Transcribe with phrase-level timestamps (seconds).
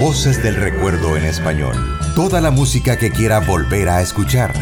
[0.00, 1.74] Voces del Recuerdo en español.
[2.14, 4.52] Toda la música que quiera volver a escuchar.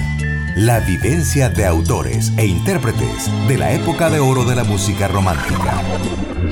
[0.55, 5.83] La vivencia de autores e intérpretes de la época de oro de la música romántica.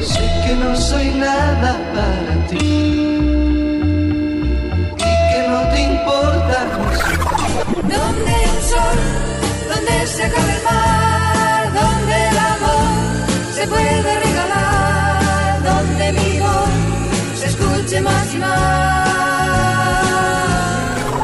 [0.00, 2.98] Sé que no soy nada para ti y
[4.98, 6.66] que no te importa
[7.82, 8.98] Donde el sol,
[9.72, 14.21] donde se acaba el mar, donde el amor se puede
[17.92, 19.02] se escuche más y más.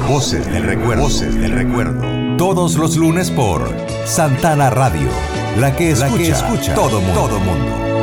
[0.08, 1.02] Voces del recuerdo.
[1.02, 2.36] Voces del recuerdo.
[2.36, 5.08] Todos los lunes por Santana Radio.
[5.56, 7.20] La que escucha, la que escucha todo mundo.
[7.20, 7.97] Todo mundo.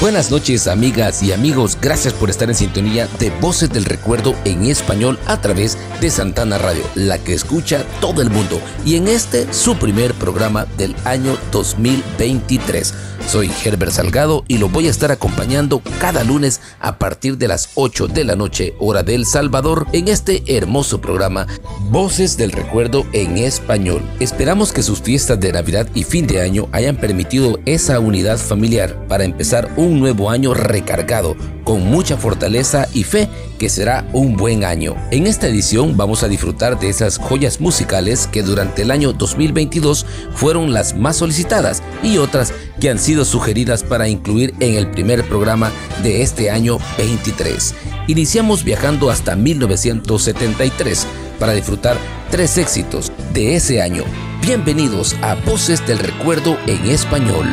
[0.00, 4.64] Buenas noches amigas y amigos, gracias por estar en sintonía de Voces del Recuerdo en
[4.64, 9.52] español a través de Santana Radio, la que escucha todo el mundo y en este
[9.52, 12.94] su primer programa del año 2023.
[13.30, 17.70] Soy Herbert Salgado y lo voy a estar acompañando cada lunes a partir de las
[17.76, 21.46] 8 de la noche, hora del Salvador, en este hermoso programa
[21.90, 24.02] Voces del Recuerdo en español.
[24.18, 29.06] Esperamos que sus fiestas de Navidad y fin de año hayan permitido esa unidad familiar
[29.06, 33.28] para empezar un nuevo año recargado, con mucha fortaleza y fe
[33.60, 34.96] que será un buen año.
[35.12, 40.04] En esta edición vamos a disfrutar de esas joyas musicales que durante el año 2022
[40.34, 42.98] fueron las más solicitadas y otras que han
[43.28, 45.70] sugeridas para incluir en el primer programa
[46.02, 47.74] de este año 23.
[48.06, 51.06] Iniciamos viajando hasta 1973
[51.38, 51.96] para disfrutar
[52.30, 54.04] tres éxitos de ese año.
[54.42, 57.46] Bienvenidos a Voces del Recuerdo en Español.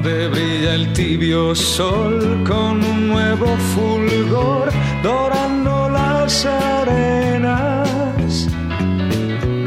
[0.00, 4.70] donde brilla el tibio sol con un nuevo fulgor
[5.02, 7.87] dorando las arenas,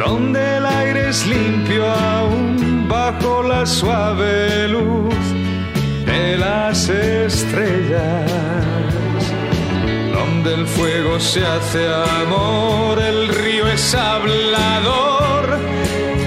[0.05, 5.13] donde el aire es limpio aún bajo la suave luz
[6.05, 8.31] de las estrellas,
[10.13, 11.85] donde el fuego se hace
[12.23, 15.59] amor, el río es hablador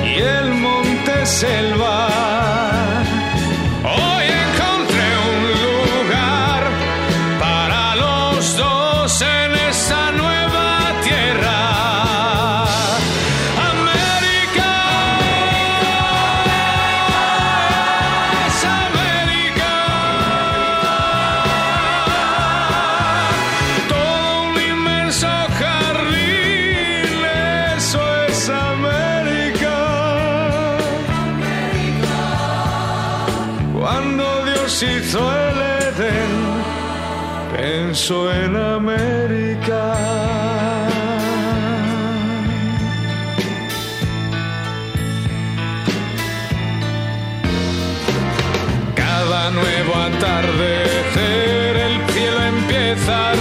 [0.04, 2.33] y el monte selva
[38.10, 39.94] en América.
[48.94, 53.36] Cada nuevo atardecer el cielo empieza a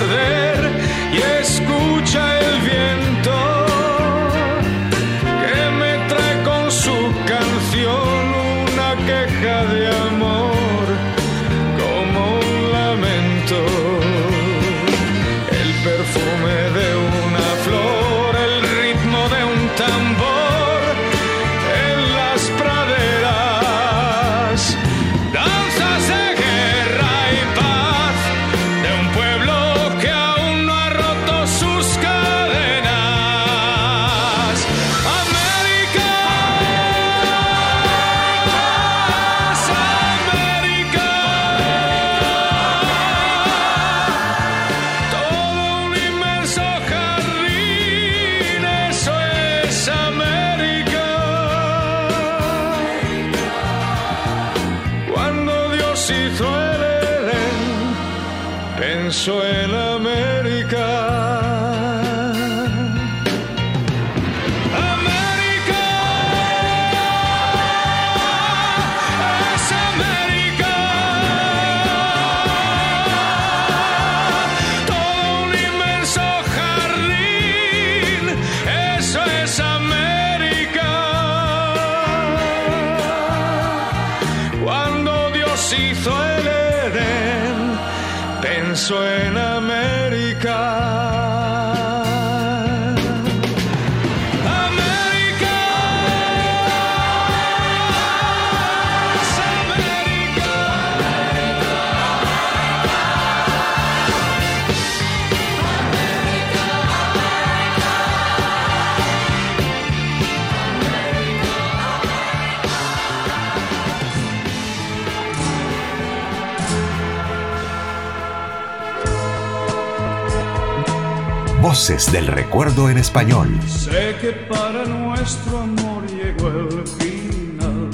[121.83, 123.49] Voces del Recuerdo en Español.
[123.67, 127.89] Sé que para nuestro amor llegó el final.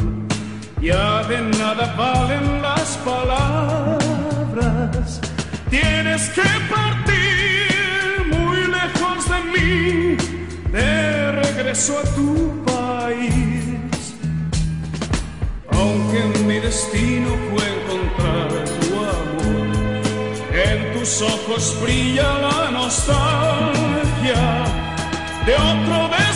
[0.79, 3.99] Ya de nada valen las palabras.
[5.71, 10.17] Tienes que partir muy lejos de mí.
[10.71, 14.13] De regreso a tu país.
[15.71, 18.49] Aunque mi destino fue encontrar
[18.81, 19.67] tu amor.
[20.53, 23.78] En tus ojos brilla la nostalgia
[24.35, 26.28] de otro beso.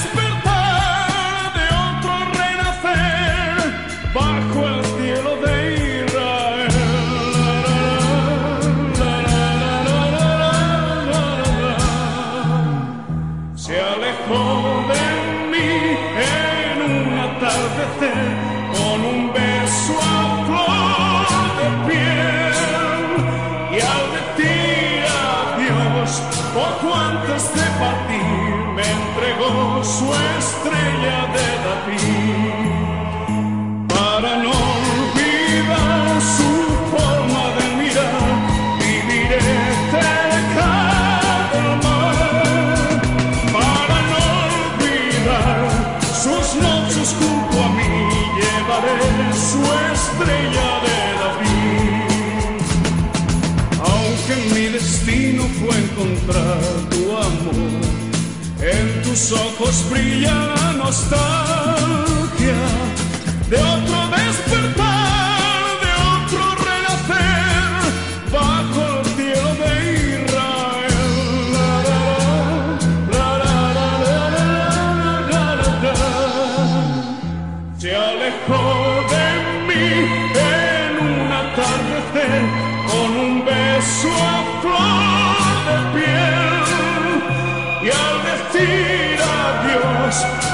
[59.63, 62.59] ojos brillan nostalgia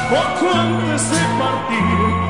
[0.09, 1.83] poco antes de partir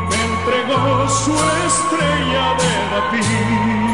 [0.10, 1.34] me entregó su
[1.66, 3.89] estrella de David.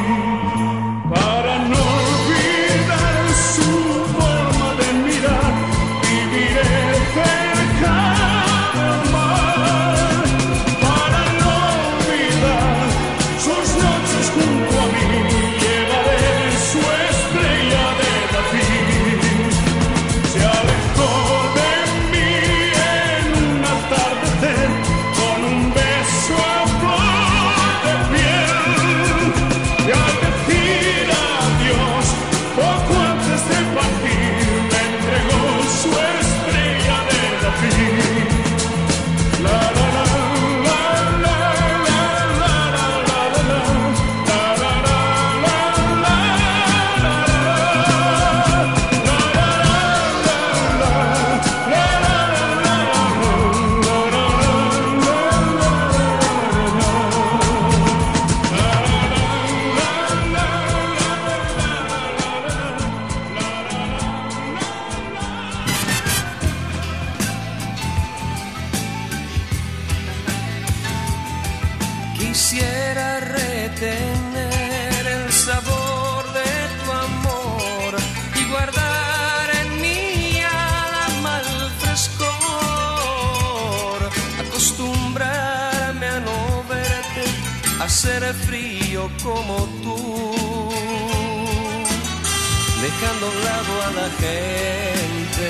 [94.19, 95.49] gente.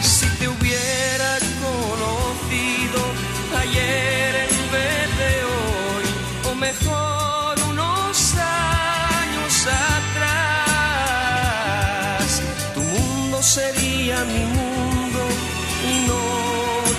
[0.00, 3.00] Si te hubiera conocido
[3.58, 6.04] ayer en vez de hoy,
[6.50, 10.42] o mejor unos años atrás,
[12.74, 15.20] tu mundo sería mi mundo
[15.90, 16.24] y no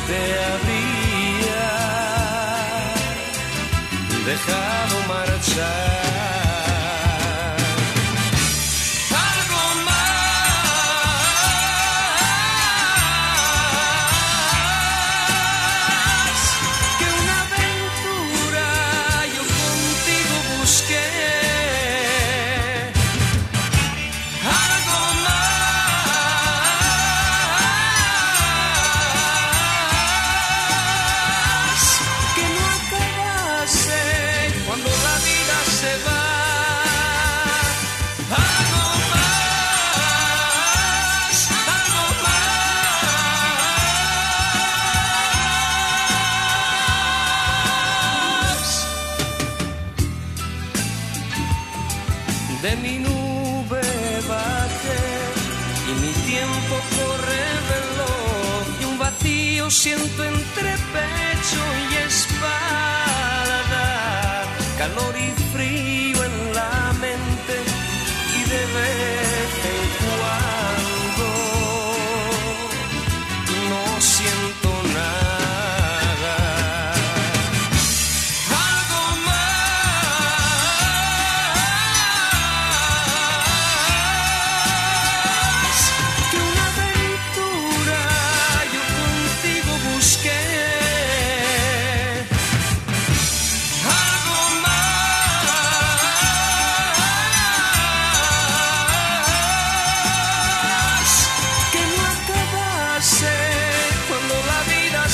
[0.08, 1.64] te habría
[4.26, 5.93] dejado marchar.
[59.84, 60.33] Siento entre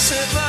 [0.09, 0.48] se va.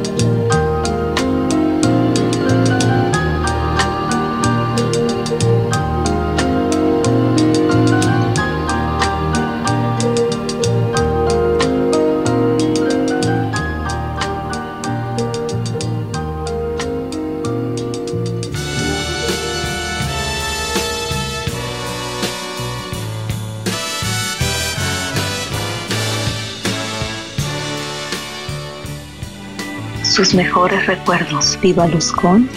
[30.11, 31.57] sus mejores recuerdos.
[31.61, 32.49] Viva Luz con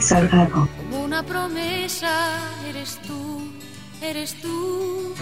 [0.00, 0.68] Salgado.
[0.76, 3.48] Como una promesa eres tú,
[4.02, 5.14] eres tú,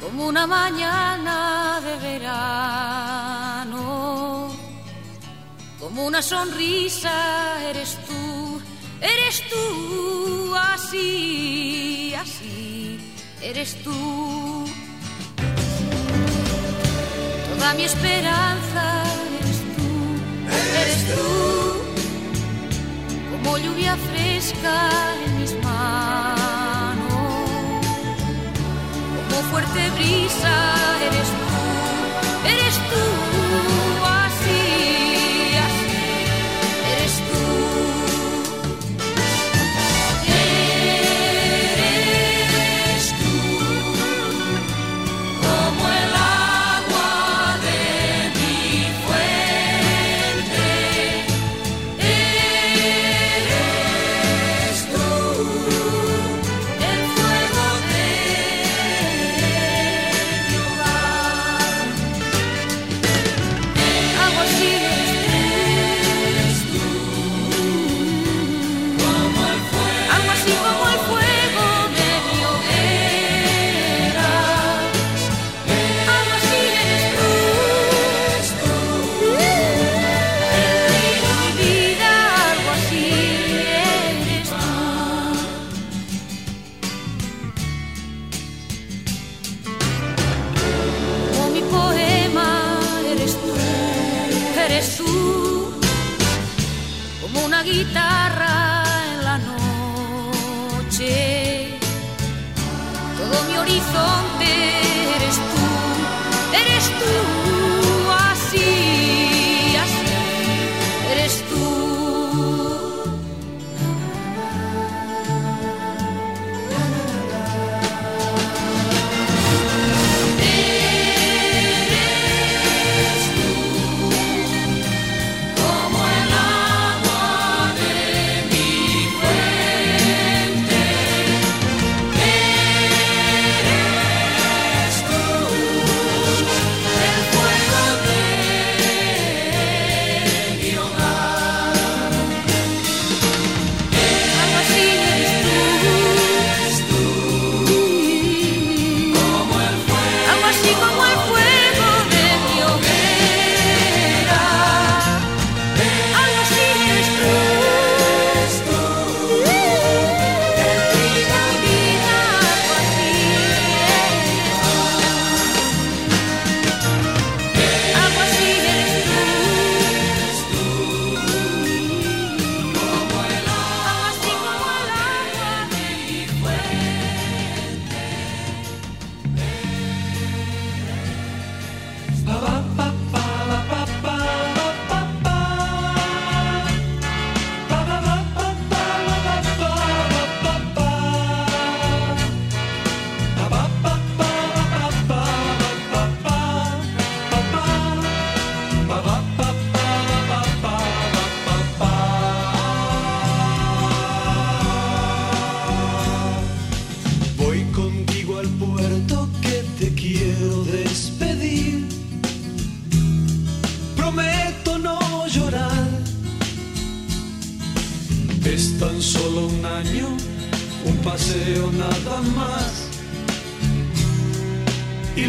[0.00, 3.68] como una mañana de verano,
[5.78, 8.58] como una sonrisa eres tú,
[9.02, 14.64] eres tú así, así, eres tú.
[17.58, 19.05] Toda mi esperanza
[20.82, 21.28] eres tú,
[23.32, 24.90] como lluvia fresca
[25.24, 27.04] en mis manos,
[29.28, 30.54] como fuerte brisa
[31.06, 33.15] eres tú, eres tú.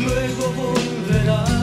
[0.07, 1.56] luego volverás.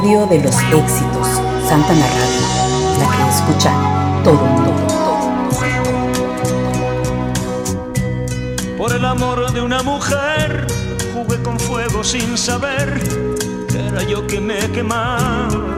[0.00, 1.26] De los éxitos,
[1.68, 2.40] Santana Radio,
[2.98, 3.70] la que escucha
[4.24, 4.72] todo el mundo.
[8.78, 10.66] Por el amor de una mujer
[11.12, 12.98] jugué con fuego sin saber
[13.68, 15.76] que era yo que me quemaba.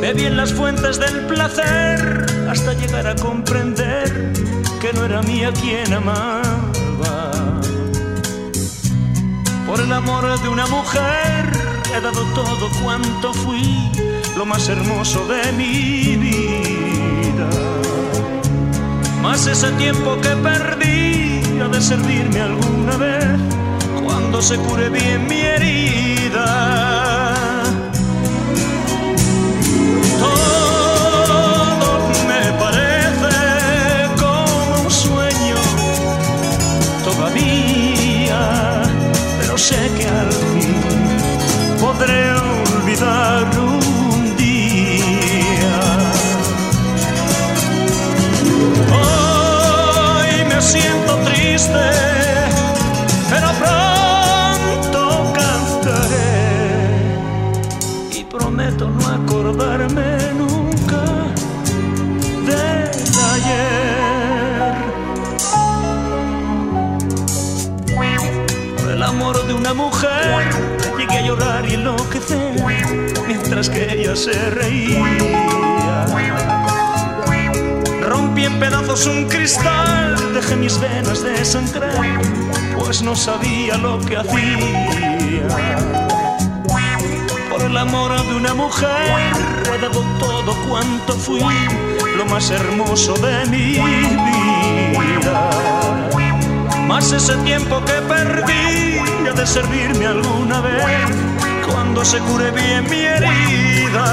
[0.00, 4.32] Bebí en las fuentes del placer hasta llegar a comprender
[4.80, 6.40] que no era mía quien amaba.
[9.66, 11.37] Por el amor de una mujer
[11.98, 13.90] he dado todo cuanto fui,
[14.36, 17.48] lo más hermoso de mi vida.
[19.20, 23.26] Más ese tiempo que perdí ha de servirme alguna vez
[24.04, 26.46] cuando se cure bien mi herida.
[30.20, 31.98] Todo
[32.30, 33.34] me parece
[34.22, 35.56] como un sueño
[37.04, 38.82] todavía,
[39.40, 40.27] pero sé que al
[41.98, 45.80] podré olvidar un día.
[48.92, 51.86] Hoy me siento triste,
[53.30, 55.00] pero pronto
[55.34, 56.42] cantaré
[58.12, 61.02] y prometo no acordarme nunca
[62.46, 62.90] del
[63.34, 64.74] ayer.
[68.76, 70.57] Por el amor de una mujer
[71.08, 72.64] llegué a llorar y enloquecer
[73.26, 76.06] mientras que ella se reía.
[78.02, 82.20] Rompí en pedazos un cristal, dejé mis venas de sangrar,
[82.78, 85.76] pues no sabía lo que hacía.
[87.50, 88.88] Por el amor de una mujer
[89.74, 91.42] he todo cuanto fui,
[92.16, 95.50] lo más hermoso de mi vida.
[96.86, 98.98] Más ese tiempo que perdí
[99.38, 100.84] de servirme alguna vez
[101.64, 104.04] cuando se cure bien mi herida.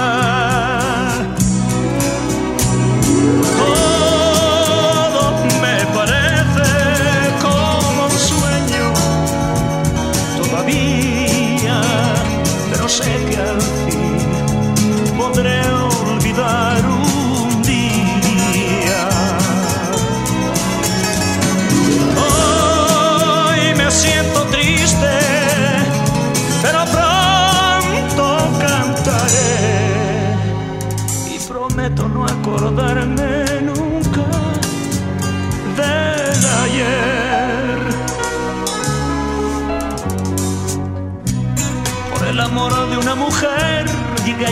[3.58, 4.15] Todo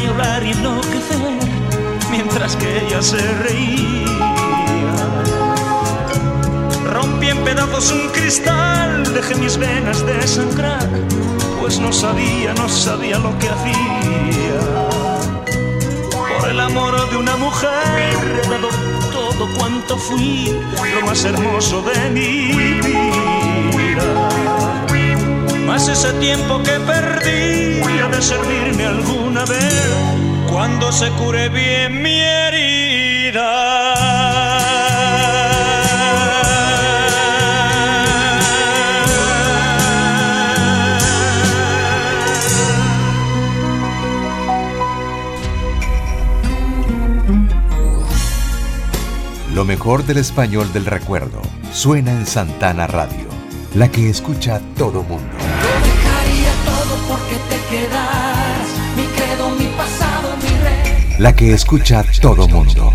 [0.04, 1.38] llorar y enloquecer
[2.12, 4.06] mientras que ella se reía.
[6.92, 10.88] Rompí en pedazos un cristal, dejé mis venas de sangrar,
[11.60, 14.60] pues no sabía, no sabía lo que hacía.
[16.40, 20.54] Por el amor de una mujer he todo cuanto fui,
[21.00, 22.83] lo más hermoso de mi
[25.86, 29.84] Ese tiempo que perdí ha de servirme alguna vez
[30.50, 33.84] cuando se cure bien mi herida.
[49.54, 51.42] Lo mejor del español del recuerdo
[51.72, 53.28] suena en Santana Radio,
[53.76, 55.33] la que escucha todo mundo.
[61.20, 62.94] La que escucha todo mundo.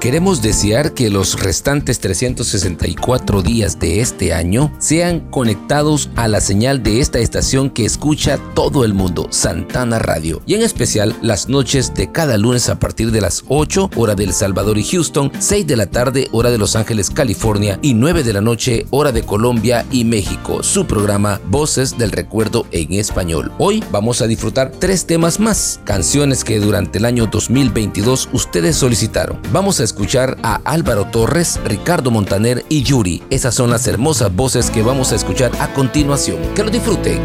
[0.00, 6.82] Queremos desear que los restantes 364 días de este año sean conectados a la señal
[6.82, 11.92] de esta estación que escucha todo el mundo, Santana Radio, y en especial las noches
[11.92, 15.66] de cada lunes a partir de las 8 hora de El Salvador y Houston, 6
[15.66, 19.22] de la tarde hora de Los Ángeles, California y 9 de la noche hora de
[19.22, 23.52] Colombia y México, su programa Voces del Recuerdo en español.
[23.58, 29.38] Hoy vamos a disfrutar tres temas más, canciones que durante el año 2022 ustedes solicitaron.
[29.52, 33.24] Vamos a escuchar a Álvaro Torres, Ricardo Montaner y Yuri.
[33.28, 36.38] Esas son las hermosas voces que vamos a escuchar a continuación.
[36.54, 37.20] Que lo disfruten.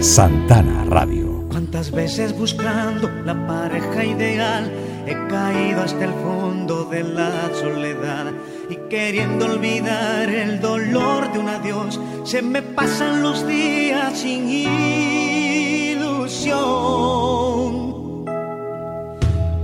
[0.00, 1.46] Santana Radio.
[1.48, 8.32] Cuántas veces buscando la pareja ideal he caído hasta el fondo de la soledad
[8.68, 15.88] y queriendo olvidar el dolor de un adiós se me pasan los días sin ilusión.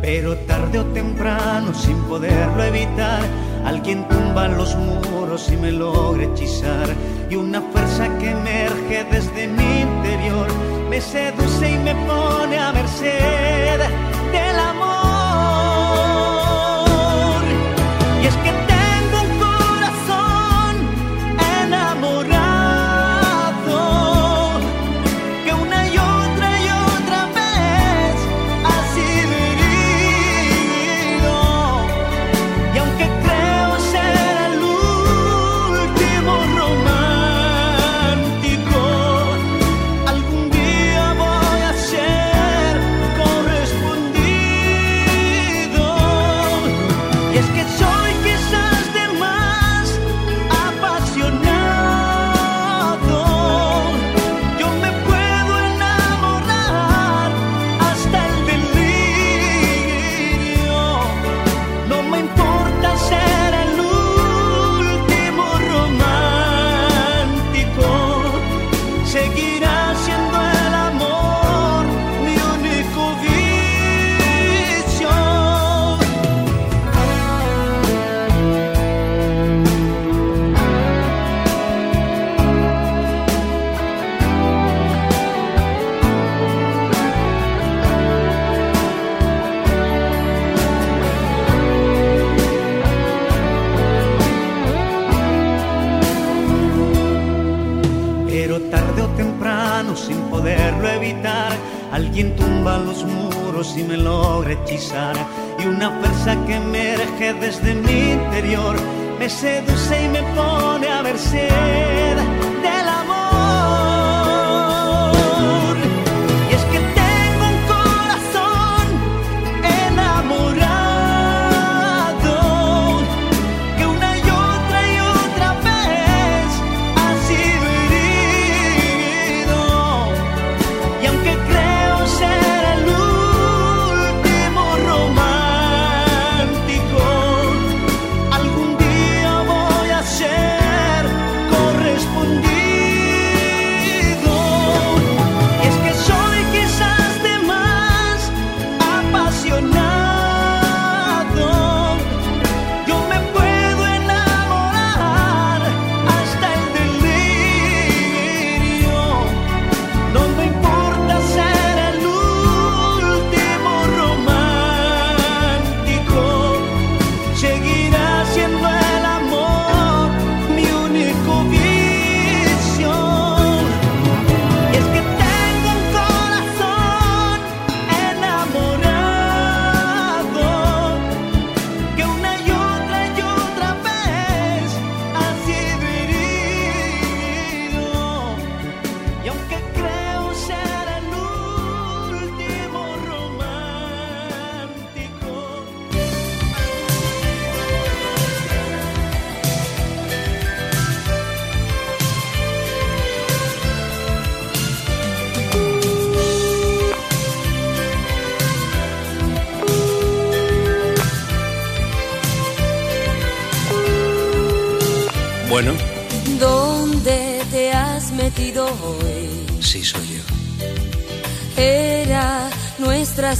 [0.00, 3.22] Pero tarde o temprano, sin poderlo evitar,
[3.66, 6.88] alguien tumba los muros y me logra hechizar.
[7.28, 10.46] Y una fuerza que emerge desde mi interior
[10.88, 13.80] me seduce y me pone a merced
[14.32, 15.03] del amor.
[101.94, 105.16] Alguien tumba los muros y me logra hechizar.
[105.62, 108.76] Y una fuerza que emerge desde mi interior
[109.18, 111.48] me seduce y me pone a merced
[112.16, 112.43] del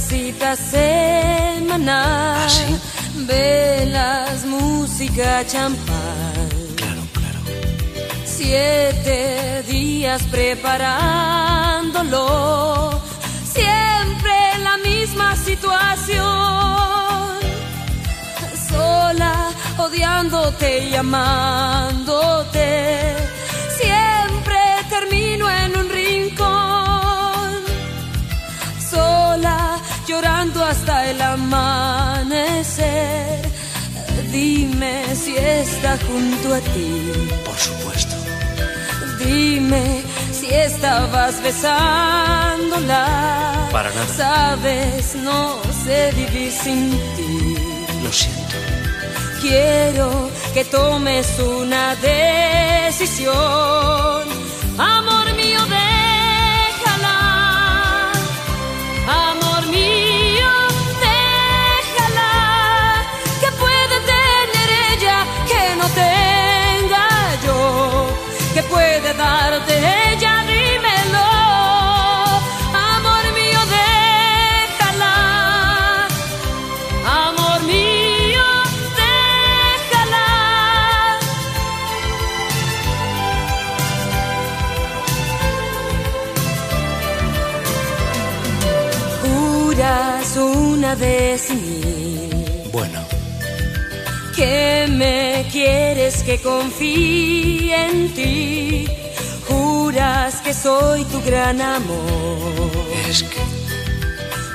[0.07, 2.37] cita semanal.
[2.37, 2.77] ¿Ah, sí?
[3.25, 6.49] Velas, música, champán.
[6.75, 7.39] Claro, claro.
[8.23, 13.01] Siete días preparándolo.
[13.43, 16.25] Siempre la misma situación.
[18.69, 23.14] Sola, odiándote y amándote.
[30.15, 32.71] Llorando hasta el amanecer.
[34.31, 37.11] Dime si está junto a ti.
[37.45, 38.15] Por supuesto.
[39.19, 43.05] Dime si estabas besándola.
[43.71, 44.07] Para nada.
[44.21, 47.55] Sabes, no sé vivir sin ti.
[48.03, 48.57] Lo siento.
[49.41, 53.35] Quiero que tomes una decisión.
[69.17, 69.73] Darte
[70.11, 71.27] ella, dímelo.
[72.93, 75.15] Amor mío, déjala.
[77.27, 78.47] Amor mío,
[79.01, 80.25] déjala.
[89.21, 92.99] Juras una vez mil Bueno.
[94.35, 98.94] que me quieres que confíe en ti.
[99.95, 102.69] Juras que soy tu gran amor.
[103.07, 103.39] Es que.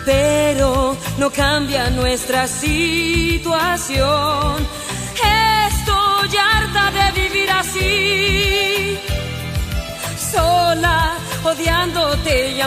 [0.05, 3.89] pero no cambia nuestra situación.
[5.71, 8.99] Estoy harta de vivir así,
[10.31, 12.61] sola, odiándote y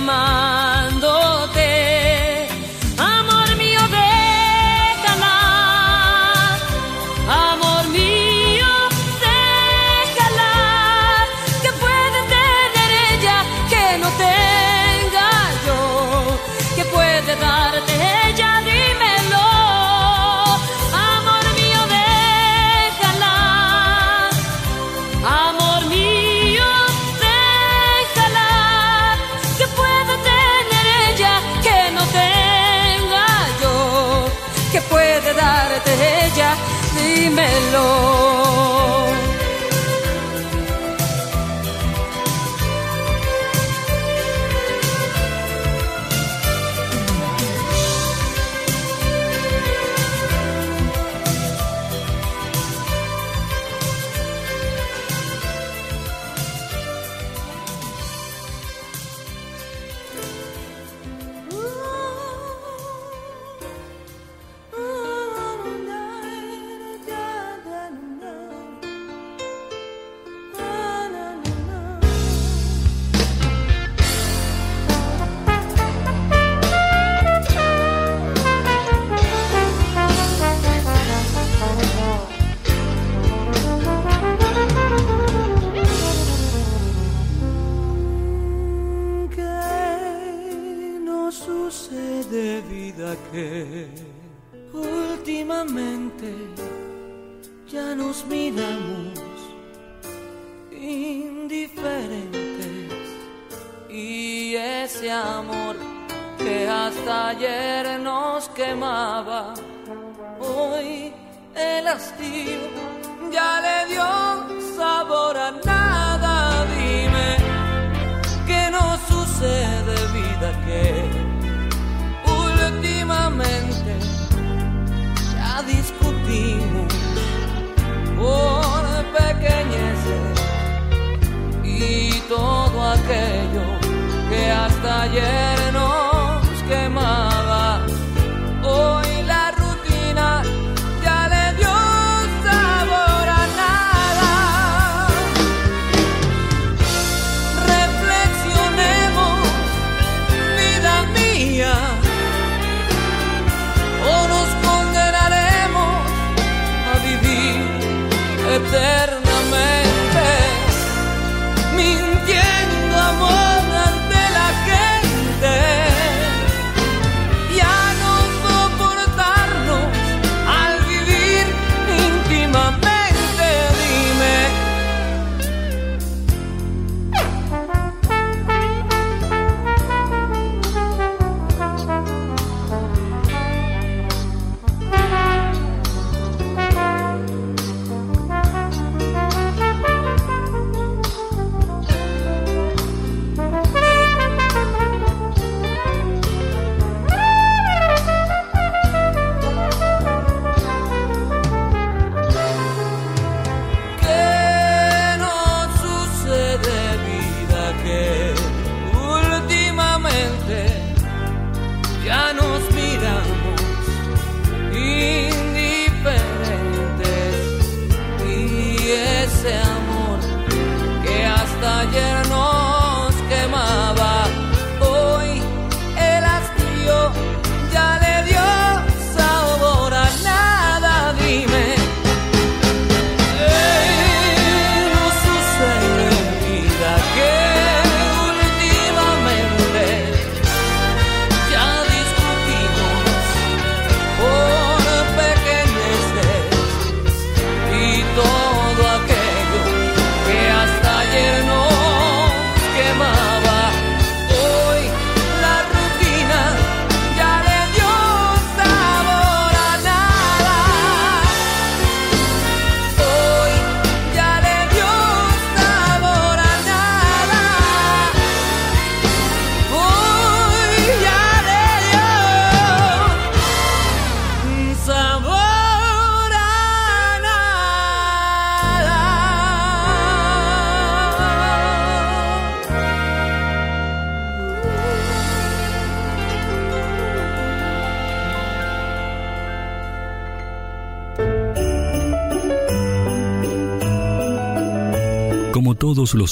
[37.23, 38.22] dímelo.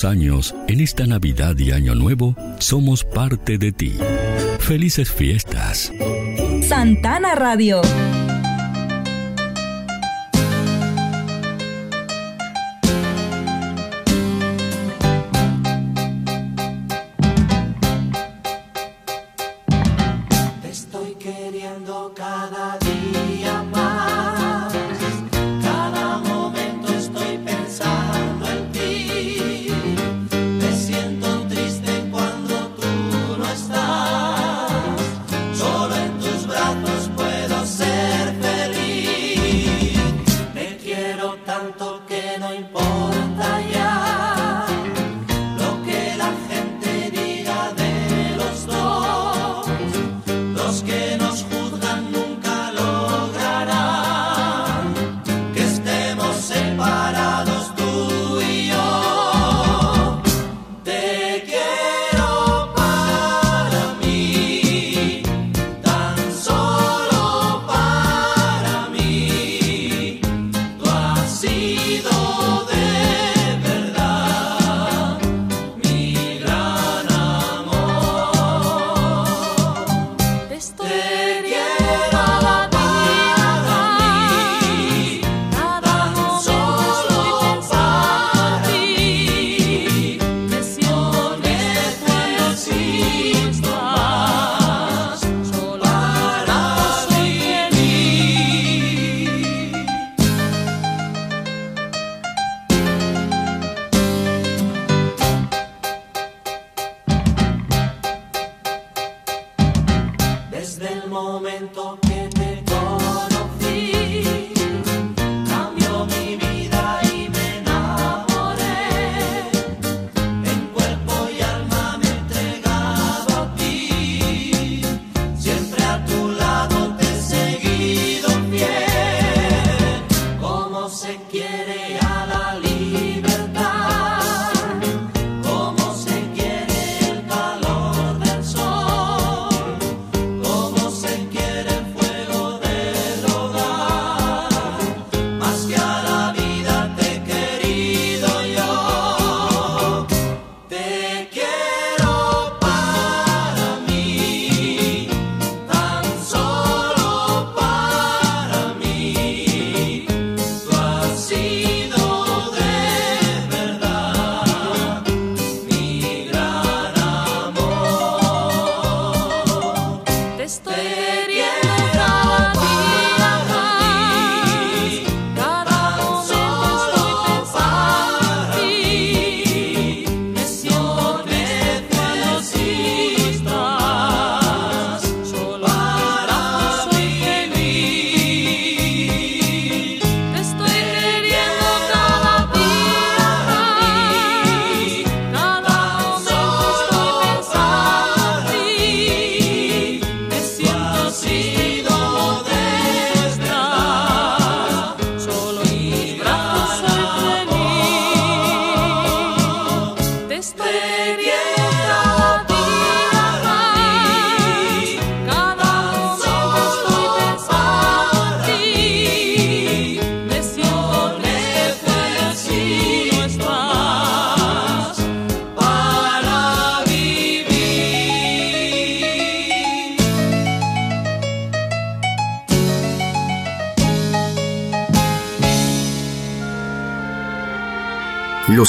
[0.05, 3.93] Años, en esta Navidad y Año Nuevo, somos parte de ti.
[4.59, 5.91] Felices fiestas.
[6.67, 7.81] Santana Radio.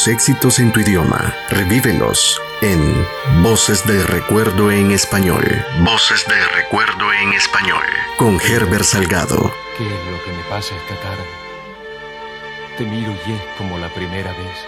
[0.02, 3.06] Los éxitos en tu idioma, revívelos en
[3.40, 5.44] Voces de Recuerdo en Español.
[5.84, 7.84] Voces de Recuerdo en Español.
[8.18, 9.54] Con Herbert Salgado.
[9.78, 11.22] ¿Qué es lo que me pasa esta tarde?
[12.76, 14.58] Te miro y es como la primera vez.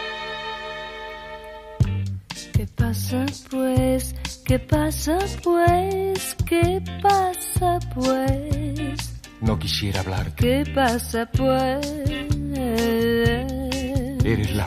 [2.52, 4.14] ¿Qué pasa pues?
[4.44, 6.36] ¿Qué pasa pues?
[6.46, 9.14] ¿Qué pasa pues?
[9.40, 10.36] No quisiera hablarte.
[10.36, 12.03] ¿Qué pasa pues?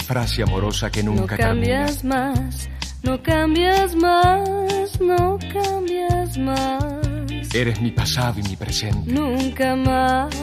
[0.08, 2.70] Frase amorosa que nunca no cambias más,
[3.04, 7.54] no cambias más, no cambias más.
[7.54, 9.12] Eres mi pasado y mi presente.
[9.12, 10.34] Nunca más.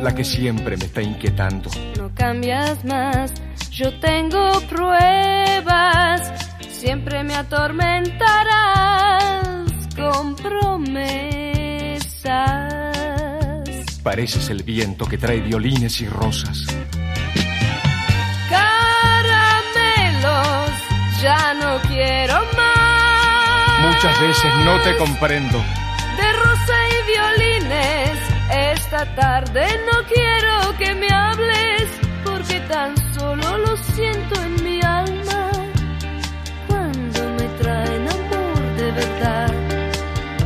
[0.00, 1.68] La que siempre me está inquietando.
[1.96, 3.32] No cambias más,
[3.72, 6.32] yo tengo pruebas.
[6.70, 9.66] Siempre me atormentarás
[9.96, 10.94] con promesas.
[14.04, 16.68] Pareces el viento que trae violines y rosas.
[21.74, 23.80] No quiero más.
[23.80, 25.58] Muchas veces no te comprendo.
[26.16, 28.18] De rosa y violines,
[28.50, 31.88] esta tarde no quiero que me hables,
[32.24, 35.50] porque tan solo lo siento en mi alma.
[36.68, 39.52] Cuando me traen amor de verdad,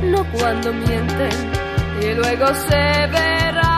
[0.04, 1.52] no cuando mienten
[2.00, 3.74] y luego se verá.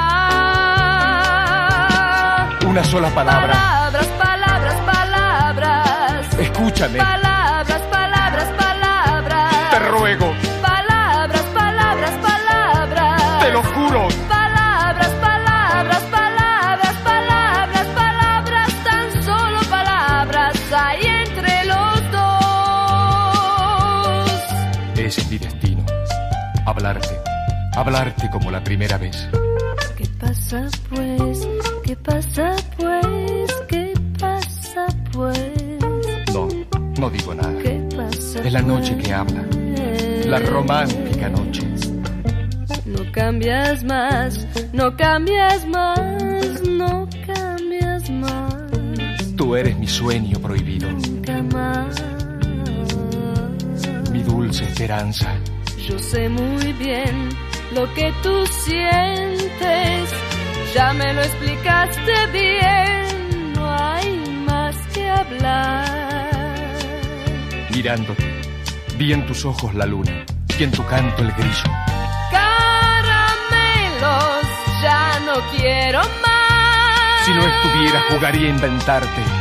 [2.66, 3.52] Una sola palabra.
[3.52, 6.38] Palabras, palabras, palabras.
[6.38, 6.98] Escúchame.
[6.98, 7.29] Palabras,
[27.80, 29.26] Hablarte como la primera vez.
[29.96, 31.48] ¿Qué pasa pues?
[31.82, 33.52] ¿Qué pasa pues?
[33.70, 35.78] ¿Qué pasa pues?
[36.34, 36.46] No,
[36.98, 37.58] no digo nada.
[37.62, 38.40] ¿Qué pasa?
[38.44, 39.42] Es la noche que habla.
[40.26, 41.62] La romántica noche.
[42.84, 50.90] No cambias más, no cambias más, no cambias más, Tú eres mi sueño prohibido.
[50.92, 51.96] nunca más.
[54.12, 55.34] Mi dulce esperanza.
[55.88, 57.30] Yo sé muy bien
[57.72, 60.10] lo que tú sientes,
[60.74, 66.76] ya me lo explicaste bien, no hay más que hablar.
[67.70, 68.24] Mirándote.
[68.96, 70.24] Vi en tus ojos la luna.
[70.58, 71.70] Y en tu canto el grillo.
[72.30, 73.64] Caramelos,
[74.82, 77.24] ya no quiero más.
[77.24, 79.39] Si no estuviera, jugaría a inventarte.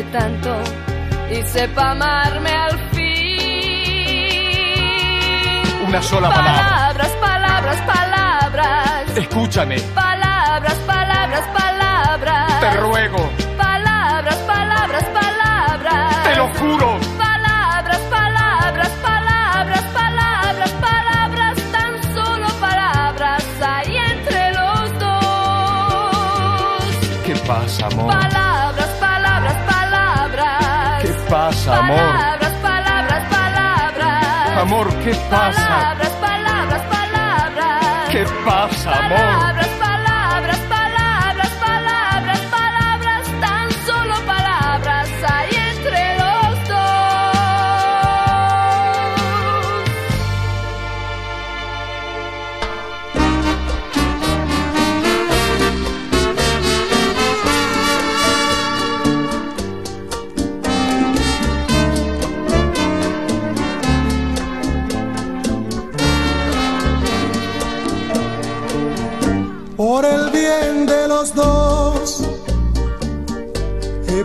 [0.00, 0.56] Tanto
[1.30, 3.02] y sepa amarme al fin.
[5.86, 6.62] Una sola palabra.
[6.62, 9.16] Palabras, palabras, palabras.
[9.16, 9.78] Escúchame.
[9.94, 12.60] Palabras, palabras, palabras.
[12.60, 13.30] Te ruego.
[13.58, 16.22] Palabras, palabras, palabras.
[16.24, 16.98] Te lo juro.
[17.18, 26.82] Palabras, palabras, palabras, palabras, palabras, tan solo palabras hay entre los dos.
[27.26, 28.06] ¿Qué pasa, amor?
[28.06, 28.31] Palabras,
[31.64, 31.96] pasa, amor?
[31.96, 34.58] Palabras, palabras, palabras.
[34.58, 35.68] Amor, ¿qué pasa?
[35.68, 38.08] Palabras, palabras, palabras.
[38.10, 39.61] ¿Qué pasa, amor?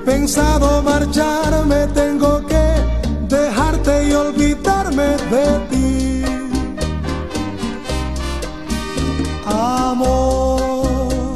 [0.08, 2.66] Pensado marcharme, tengo que
[3.28, 6.24] dejarte y olvidarme de ti.
[9.46, 11.36] Amor,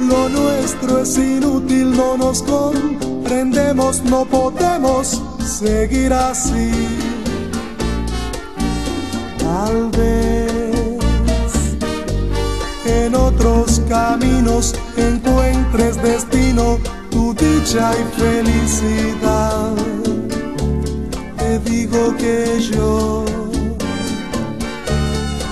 [0.00, 6.70] lo nuestro es inútil, no nos comprendemos, no podemos seguir así.
[9.38, 11.10] Tal vez
[12.86, 16.78] en otros caminos encuentres destino,
[17.34, 19.74] dicha y felicidad.
[21.38, 23.24] Te digo que yo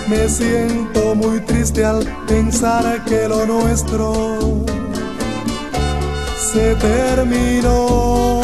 [0.08, 4.64] me siento muy triste al pensar que lo nuestro
[6.52, 8.40] se terminó.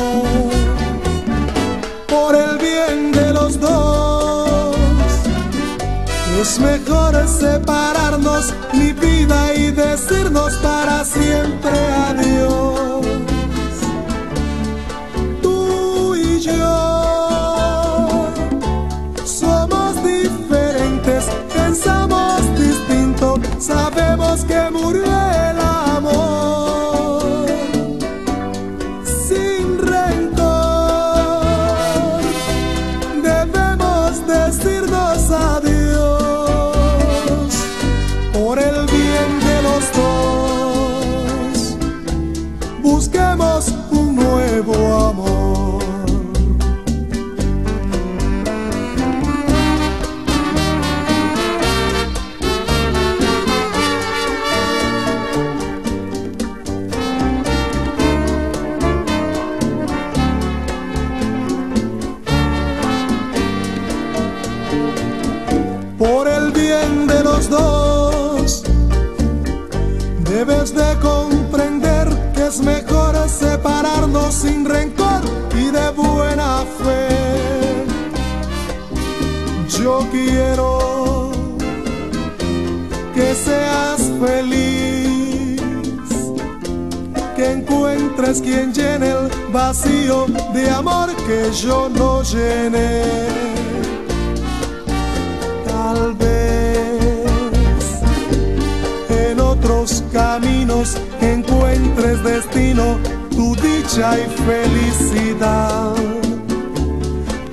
[2.07, 4.77] Por el bien de los dos,
[6.41, 11.79] es mejor separarnos mi vida y decirnos para siempre
[12.09, 12.74] adiós.
[88.41, 93.03] Quien llene el vacío de amor que yo no llené.
[95.67, 97.27] Tal vez
[99.11, 102.99] en otros caminos encuentres destino,
[103.31, 105.95] tu dicha y felicidad.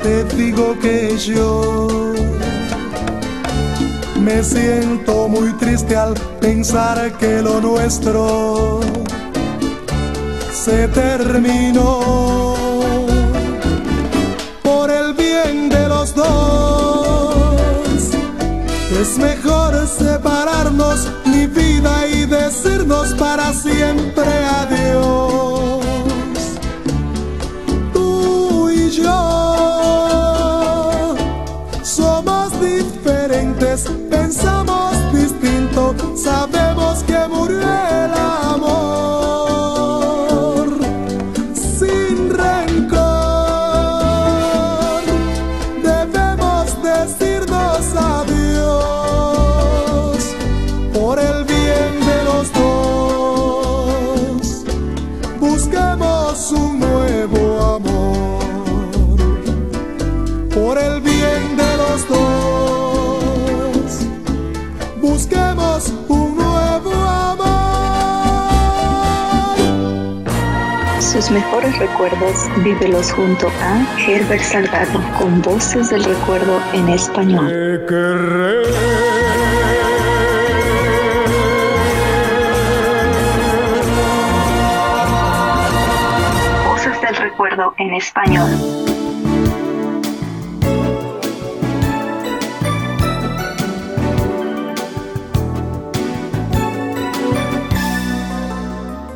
[0.01, 1.87] Te digo que yo
[4.19, 8.79] me siento muy triste al pensar que lo nuestro
[10.63, 12.55] se terminó.
[14.61, 17.55] Por el bien de los dos,
[19.01, 24.31] es mejor separarnos mi vida y decirnos para siempre
[24.61, 25.83] adiós.
[27.91, 29.19] Tú y yo
[31.81, 36.70] somos diferentes, pensamos distinto, sabemos
[71.31, 77.85] Mejores recuerdos vívelos junto a Herbert Salgado con voces del recuerdo en español.
[86.67, 89.00] Voces del recuerdo en español.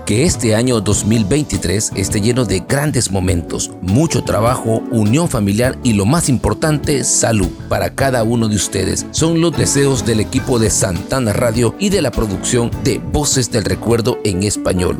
[0.05, 6.05] Que este año 2023 esté lleno de grandes momentos, mucho trabajo, unión familiar y lo
[6.05, 9.07] más importante, salud para cada uno de ustedes.
[9.09, 13.65] Son los deseos del equipo de Santana Radio y de la producción de Voces del
[13.65, 14.99] Recuerdo en español.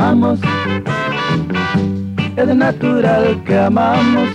[0.00, 0.40] amamos,
[2.36, 4.28] es natural que amamos,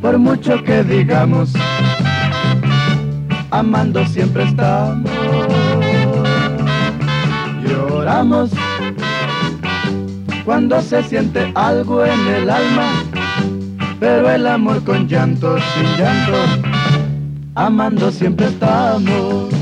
[0.00, 1.52] por mucho que digamos,
[3.54, 5.08] amando siempre estamos.
[7.62, 8.50] Lloramos
[10.44, 13.04] cuando se siente algo en el alma,
[14.00, 16.36] pero el amor con llanto, sin llanto,
[17.54, 19.52] amando siempre estamos.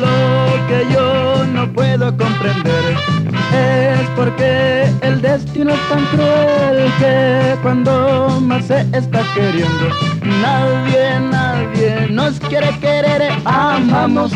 [0.00, 3.13] Lo que yo no puedo comprender
[3.54, 9.88] es porque el destino es tan cruel que cuando más se está queriendo,
[10.22, 14.32] nadie, nadie nos quiere querer, amamos.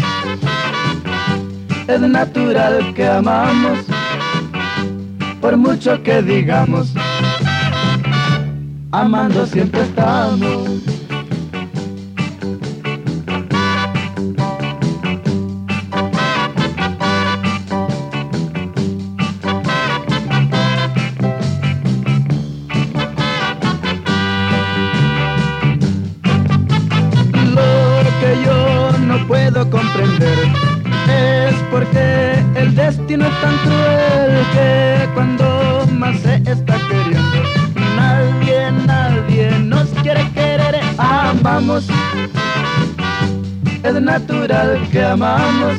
[1.86, 3.78] Es natural que amamos,
[5.40, 6.92] por mucho que digamos,
[8.92, 10.97] amando siempre estamos.
[43.82, 45.76] Es natural que amamos,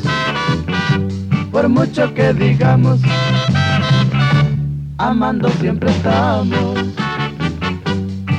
[1.52, 3.00] por mucho que digamos,
[4.98, 6.78] amando siempre estamos.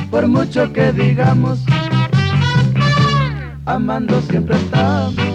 [0.09, 1.59] Por mucho que digamos,
[3.65, 5.30] amando siempre estamos.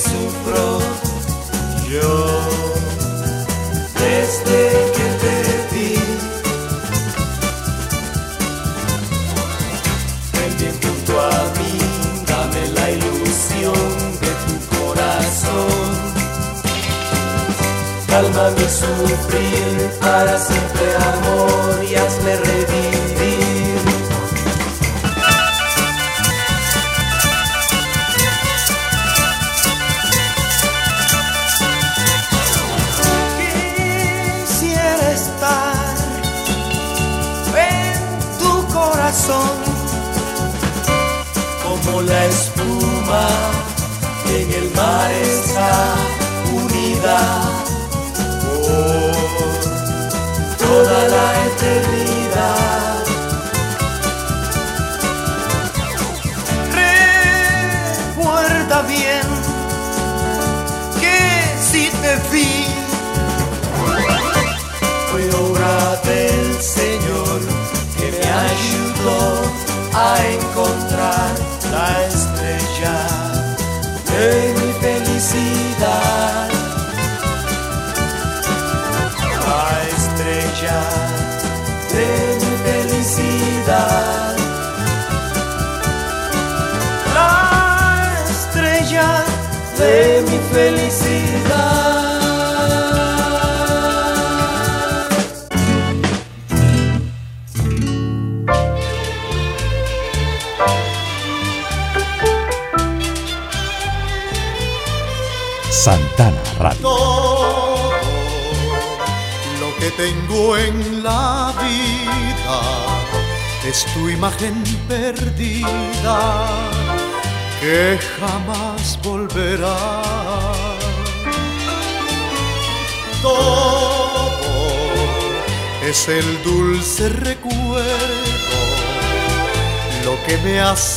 [0.00, 0.79] Sufro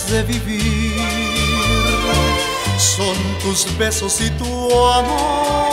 [0.04, 0.92] hace vivir
[2.78, 5.64] son tus besos y tu amor.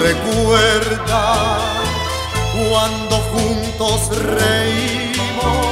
[0.00, 1.60] Recuerda
[2.68, 5.66] cuando juntos reímos,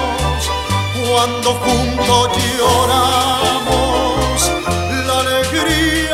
[1.08, 2.28] cuando juntos
[2.58, 4.36] lloramos,
[5.06, 6.09] la alegría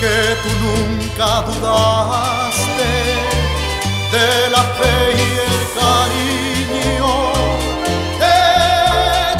[0.00, 2.92] que tú nunca dudaste
[4.12, 7.14] de la fe y el cariño
[8.22, 8.40] de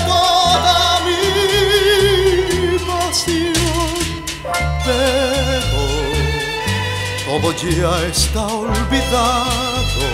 [0.06, 1.22] toda mi
[2.88, 4.00] pasión,
[4.84, 5.82] pero
[7.24, 10.06] todo ya está olvidado,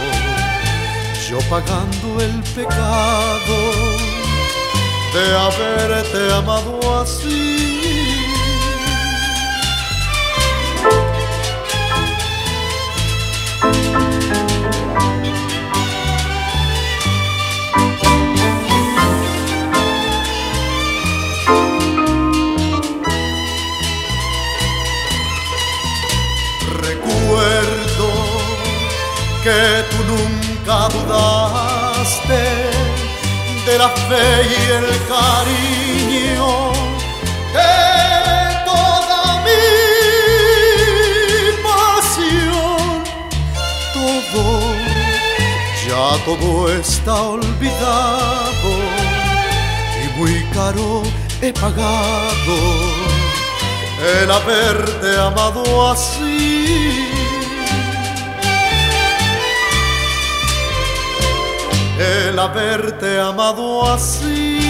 [1.28, 3.58] yo pagando el pecado
[5.14, 7.93] de haberte amado así.
[29.44, 32.44] Que tú nunca dudaste
[33.66, 36.52] de la fe y el cariño
[37.52, 37.74] de
[38.64, 39.66] toda mi
[41.68, 43.04] pasión.
[43.92, 44.44] Todo,
[45.86, 48.70] ya todo está olvidado
[50.02, 51.02] y muy caro
[51.42, 52.56] he pagado
[54.22, 57.13] el haberte amado así.
[62.04, 64.63] El haberte amado así.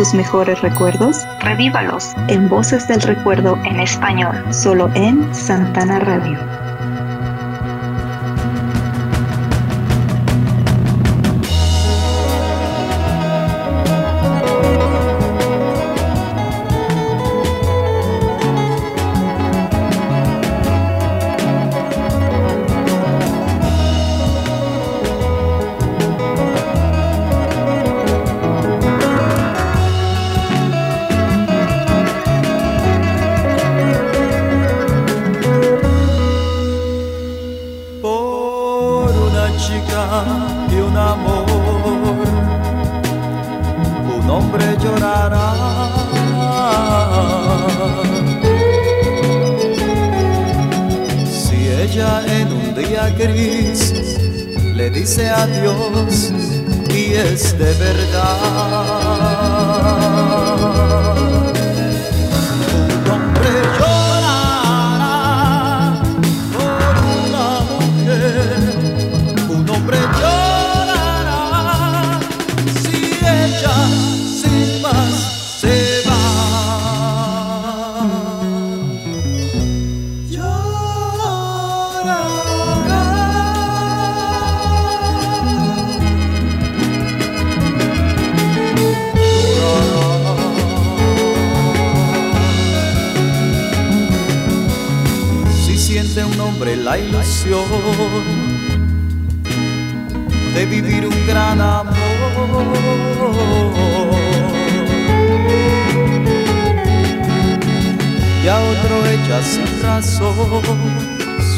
[0.00, 6.59] Sus mejores recuerdos, revívalos en Voces del Recuerdo en español, solo en Santana Radio.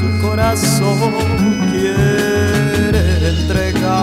[0.02, 1.12] Su corazón
[1.70, 4.02] quiere entregar.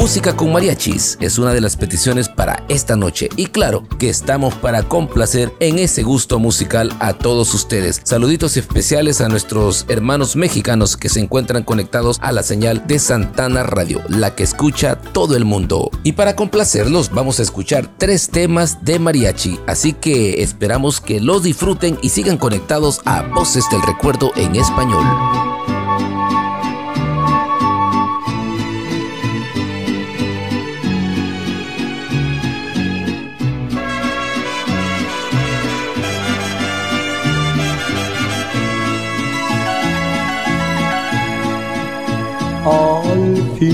[0.00, 4.54] Música con mariachis es una de las peticiones para esta noche y claro que estamos
[4.54, 8.00] para complacer en ese gusto musical a todos ustedes.
[8.02, 13.62] Saluditos especiales a nuestros hermanos mexicanos que se encuentran conectados a la señal de Santana
[13.62, 15.90] Radio, la que escucha todo el mundo.
[16.02, 21.42] Y para complacerlos vamos a escuchar tres temas de mariachi, así que esperamos que los
[21.42, 25.04] disfruten y sigan conectados a Voces del Recuerdo en español.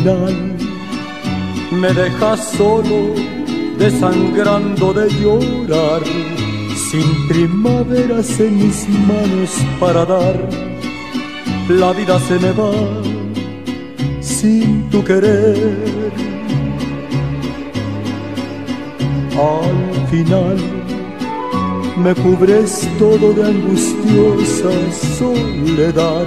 [0.07, 0.57] Final
[1.73, 3.15] me dejas solo,
[3.77, 6.03] desangrando de llorar,
[6.91, 9.51] sin primaveras en mis manos
[9.81, 10.37] para dar.
[11.69, 12.73] La vida se me va
[14.21, 16.13] sin tu querer.
[19.37, 20.57] Al final
[21.97, 24.71] me cubres todo de angustiosa
[25.19, 26.27] soledad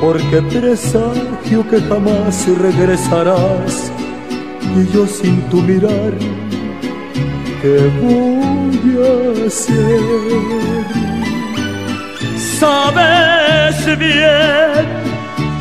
[0.00, 3.92] porque presagio que jamás regresarás
[4.74, 6.14] y yo sin tu mirar,
[7.60, 10.00] ¿qué voy a hacer?
[12.58, 14.86] Sabes bien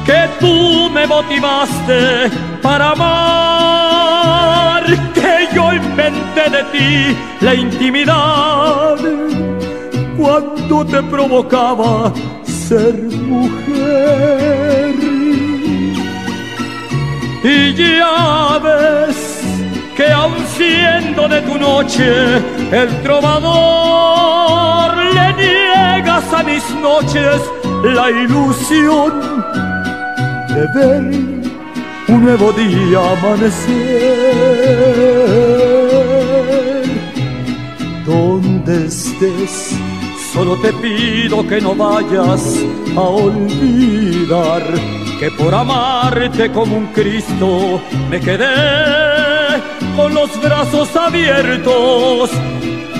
[0.06, 2.30] que tú me motivaste
[2.62, 4.84] para amar,
[5.14, 8.98] que yo inventé de ti la intimidad
[10.18, 12.14] cuando te provocaba
[12.70, 12.96] ser
[13.34, 14.94] mujer.
[17.44, 19.18] Y ya ves
[19.98, 22.10] que aun siendo de tu noche
[22.82, 27.38] el trovador, le niegas a mis noches
[27.98, 29.12] la ilusión
[30.54, 31.04] de ver
[32.14, 33.80] un nuevo día amanecer.
[38.06, 39.56] Donde estés,
[40.40, 42.64] Solo te pido que no vayas
[42.96, 44.64] a olvidar
[45.20, 48.48] que por amarte como un Cristo me quedé
[49.98, 52.32] con los brazos abiertos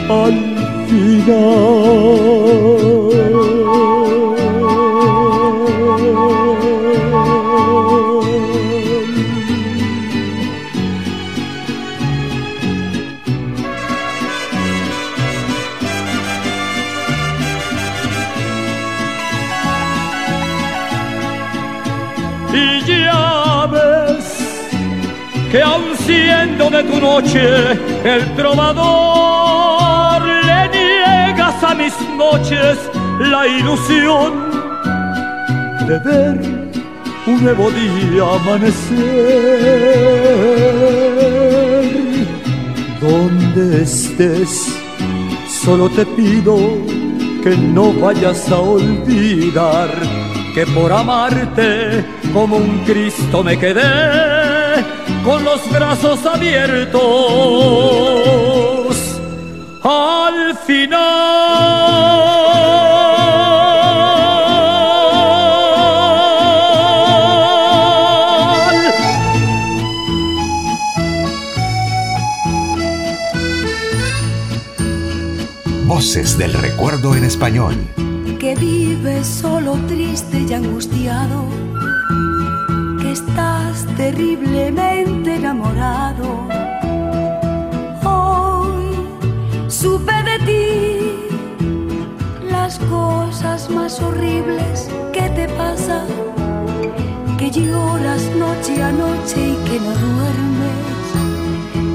[0.10, 0.34] al
[0.90, 2.79] final.
[26.82, 27.42] De tu noche
[28.04, 32.78] el trovador, le niegas a mis noches
[33.20, 34.34] la ilusión
[35.88, 36.38] de ver
[37.28, 38.98] un nuevo día amanecer.
[43.02, 44.54] Donde estés,
[45.64, 46.56] solo te pido
[47.44, 49.90] que no vayas a olvidar
[50.54, 54.39] que por amarte como un Cristo me quedé
[55.24, 57.00] con los brazos abiertos
[59.84, 61.10] al final.
[75.86, 77.76] Voces del recuerdo en español.
[78.40, 81.44] que vives solo triste y angustiado,
[83.20, 86.28] estás terriblemente enamorado.
[88.04, 88.86] Hoy
[89.68, 90.68] supe de ti
[92.50, 96.08] las cosas más horribles que te pasan,
[97.38, 101.06] que lloras noche a noche y que no duermes,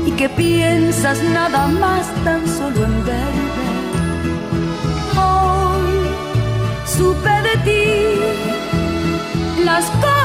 [0.09, 3.69] y que piensas nada más tan solo en verme.
[5.27, 5.97] Hoy
[6.97, 7.85] supe de ti
[9.65, 10.24] las cosas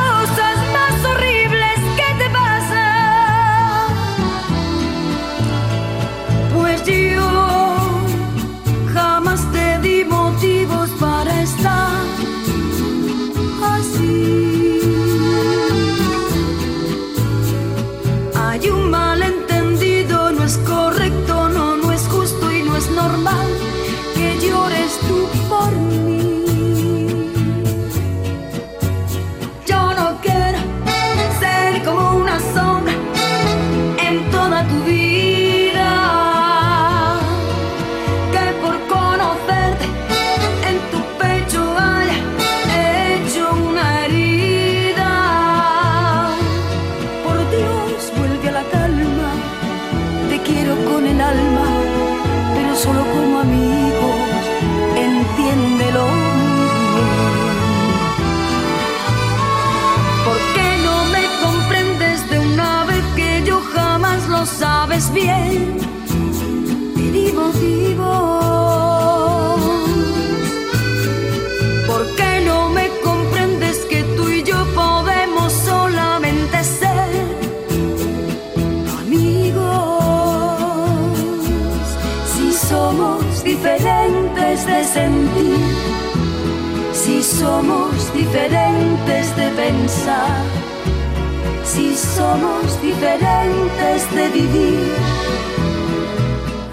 [91.63, 94.95] si somos diferentes de vivir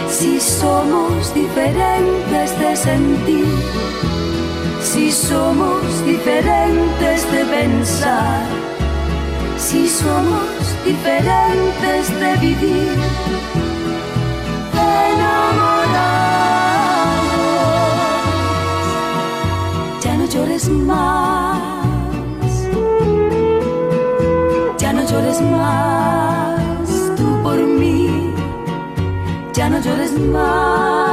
[0.09, 3.47] si somos diferentes de sentir,
[4.81, 8.47] si somos diferentes de pensar,
[9.59, 12.99] si somos diferentes de vivir
[14.75, 16.42] enamorados.
[24.79, 26.61] Ya no llores más
[27.17, 28.33] tú por mí,
[29.53, 31.12] ya no llores más.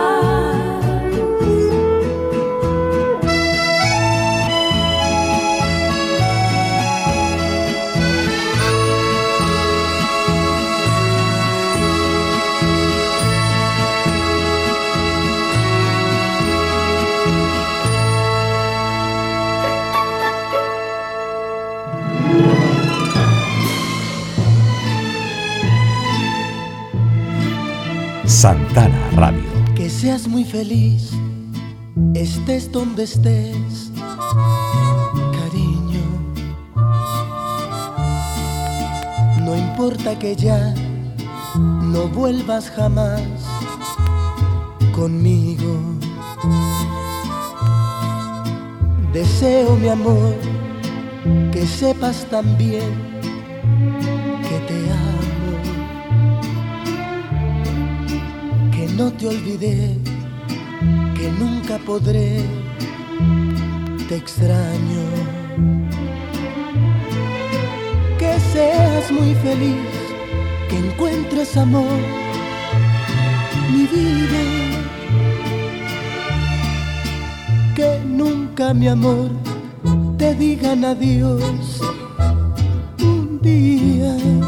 [28.40, 29.44] Santana Radio.
[29.76, 31.12] Que seas muy feliz,
[32.14, 33.92] estés donde estés,
[35.34, 36.06] cariño.
[39.42, 40.74] No importa que ya
[41.92, 43.24] no vuelvas jamás
[44.96, 45.76] conmigo.
[49.12, 50.34] Deseo, mi amor,
[51.52, 53.09] que sepas también
[59.00, 59.98] no te olvidé,
[61.16, 62.42] que nunca podré,
[64.10, 65.04] te extraño.
[68.20, 69.88] Que seas muy feliz,
[70.70, 72.00] que encuentres amor,
[73.72, 74.42] mi vida.
[77.78, 79.30] Que nunca, mi amor,
[80.18, 81.80] te digan adiós
[83.00, 84.39] un día.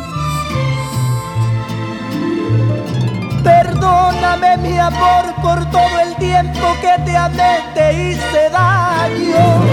[3.81, 9.63] Perdóname mi amor por todo el tiempo que te amé, te hice daño.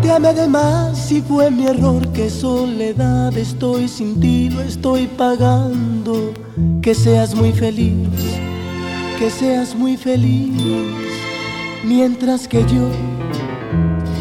[0.00, 5.08] Te amé de más y fue mi error, que soledad estoy sin ti, lo estoy
[5.08, 6.32] pagando.
[6.82, 8.08] Que seas muy feliz,
[9.18, 10.62] que seas muy feliz,
[11.84, 12.90] mientras que yo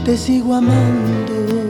[0.03, 1.66] te sigo amando.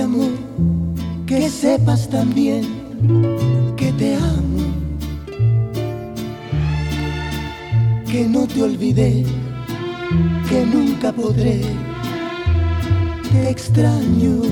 [0.00, 0.30] Amor,
[1.26, 2.62] que sepas también
[3.76, 4.64] que te amo,
[8.10, 9.24] que no te olvidé,
[10.48, 11.62] que nunca podré,
[13.30, 14.42] te extraño.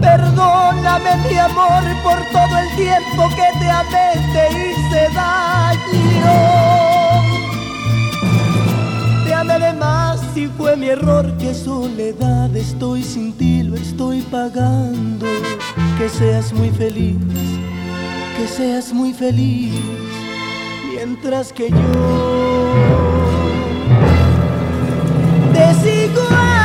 [0.00, 6.69] Perdóname, mi amor, por todo el tiempo que te amé, te hice daño.
[10.36, 15.26] Y fue mi error que soledad estoy sin ti, lo estoy pagando.
[15.98, 17.16] Que seas muy feliz,
[18.36, 19.72] que seas muy feliz,
[20.94, 21.76] mientras que yo
[25.52, 26.59] te sigo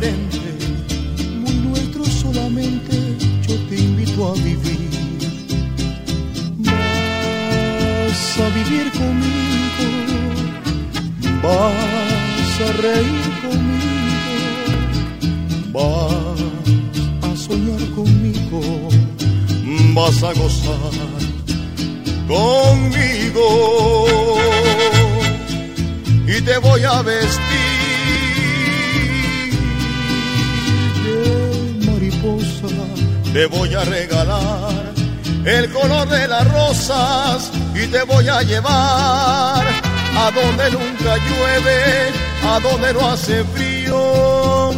[0.00, 0.29] diferente,
[38.20, 39.64] voy a llevar
[40.14, 42.12] a donde nunca llueve,
[42.44, 44.70] a donde no hace frío.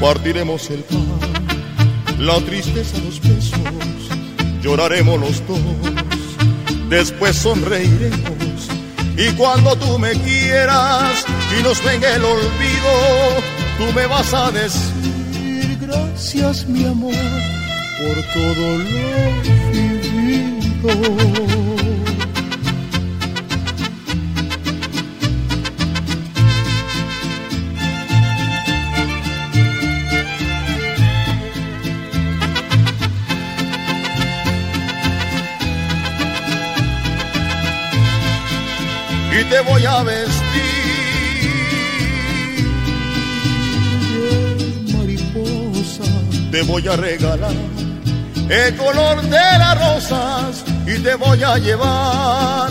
[0.00, 1.06] Partiremos el pan,
[2.18, 3.58] la tristeza, los besos,
[4.60, 5.58] lloraremos los dos,
[6.90, 8.68] después sonreiremos
[9.16, 11.24] y cuando tú me quieras
[11.58, 12.92] y nos venga el olvido,
[13.78, 17.14] tú me vas a decir gracias mi amor
[17.98, 20.73] por todo lo vivido.
[20.84, 20.88] Y
[39.44, 40.42] te voy a vestir.
[44.12, 46.04] De mariposa,
[46.50, 47.54] te voy a regalar
[48.50, 52.70] el color de las rosas y te voy a llevar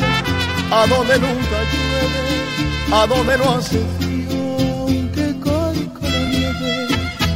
[0.71, 6.87] a donde nunca llueve, a donde no hace frío, que caiga la nieve.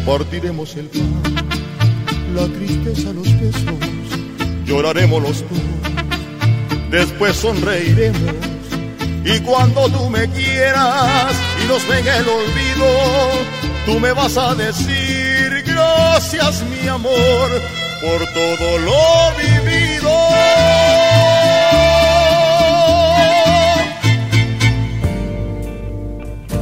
[0.06, 1.24] Partiremos el pan,
[2.36, 3.64] la tristeza, los besos,
[4.66, 8.58] lloraremos los dos, después sonreiremos
[9.26, 12.86] y cuando tú me quieras y nos venga el olvido,
[13.86, 17.50] tú me vas a decir gracias mi amor
[18.02, 19.57] por todo lo vivido.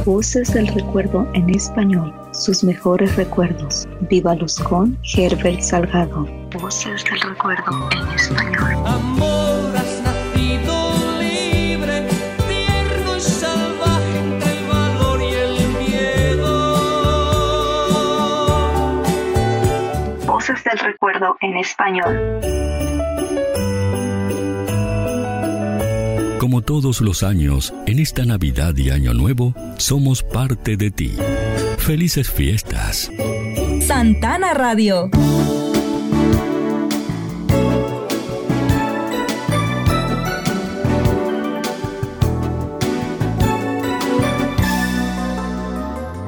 [0.06, 3.88] Voces del recuerdo en español, sus mejores recuerdos.
[4.02, 6.28] Viva Luz con Herbert Salgado.
[6.60, 8.86] Voces del recuerdo en español.
[8.86, 12.06] Amor, has nacido libre,
[12.46, 16.76] tierno y salvaje entre el valor y el miedo.
[20.24, 22.75] Voces del recuerdo en español.
[26.46, 31.10] Como todos los años, en esta Navidad y Año Nuevo, somos parte de ti.
[31.76, 33.10] Felices fiestas.
[33.84, 35.10] Santana Radio.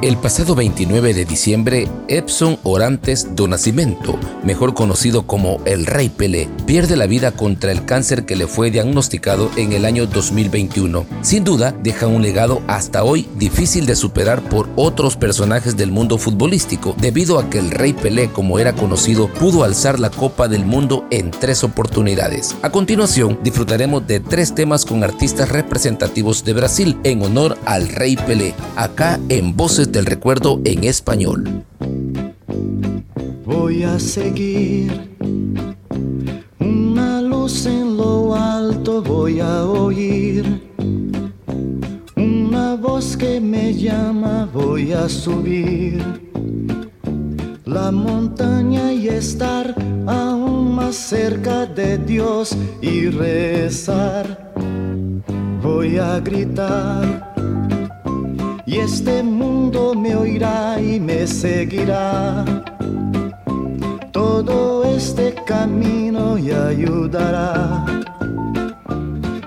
[0.01, 6.49] El pasado 29 de diciembre, Epson Orantes do Nascimento, mejor conocido como el Rey Pelé,
[6.66, 11.05] pierde la vida contra el cáncer que le fue diagnosticado en el año 2021.
[11.23, 16.16] Sin duda, deja un legado hasta hoy difícil de superar por otros personajes del mundo
[16.16, 20.65] futbolístico, debido a que el Rey Pelé, como era conocido, pudo alzar la Copa del
[20.65, 22.55] Mundo en tres oportunidades.
[22.62, 28.16] A continuación, disfrutaremos de tres temas con artistas representativos de Brasil en honor al Rey
[28.16, 31.65] Pelé, acá en Voces del Recuerdo en español.
[33.44, 35.10] Voy a seguir
[36.59, 40.62] una luz en lo alto, voy a oír
[42.16, 46.02] una voz que me llama, voy a subir
[47.65, 49.74] la montaña y estar
[50.06, 54.52] aún más cerca de Dios y rezar.
[55.62, 57.28] Voy a gritar
[58.69, 62.45] y este mundo me oirá y me seguirá.
[64.12, 67.86] Todo este camino y ayudará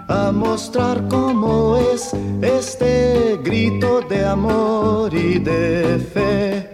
[0.07, 6.67] a mostrar cómo es este grito de amor y de fe.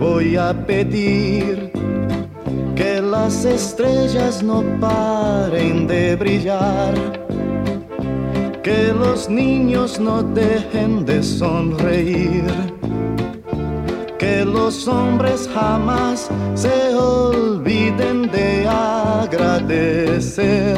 [0.00, 1.70] Voy a pedir
[2.74, 7.18] que las estrellas no paren de brillar
[8.68, 12.44] que los niños no dejen de sonreír,
[14.18, 20.76] que los hombres jamás se olviden de agradecer.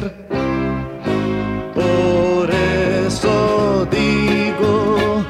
[1.75, 2.49] Por
[3.07, 5.25] eso digo,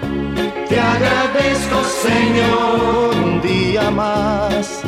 [0.69, 4.83] te agradezco Señor un día más.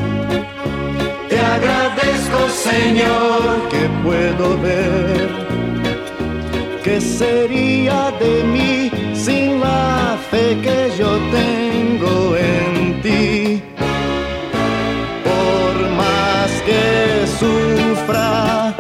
[1.31, 3.41] Te agradezco Señor
[3.71, 5.22] que puedo ver ¿Qué
[7.03, 13.63] sería de mí sin la fe que yo tengo en ti?
[15.29, 18.75] Por más que sufra,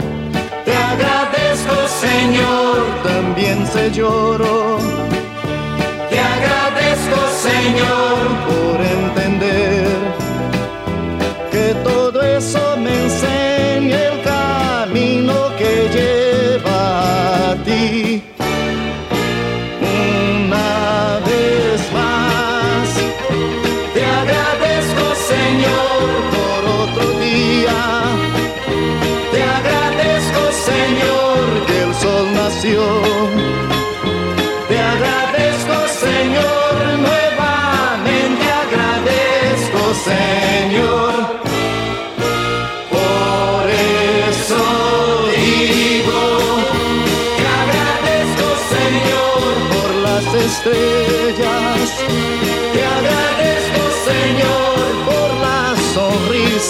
[0.64, 1.74] te agradezco
[2.06, 4.78] Señor, también se lloro.
[6.10, 7.18] Te agradezco
[7.48, 8.21] Señor.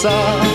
[0.02, 0.51] saw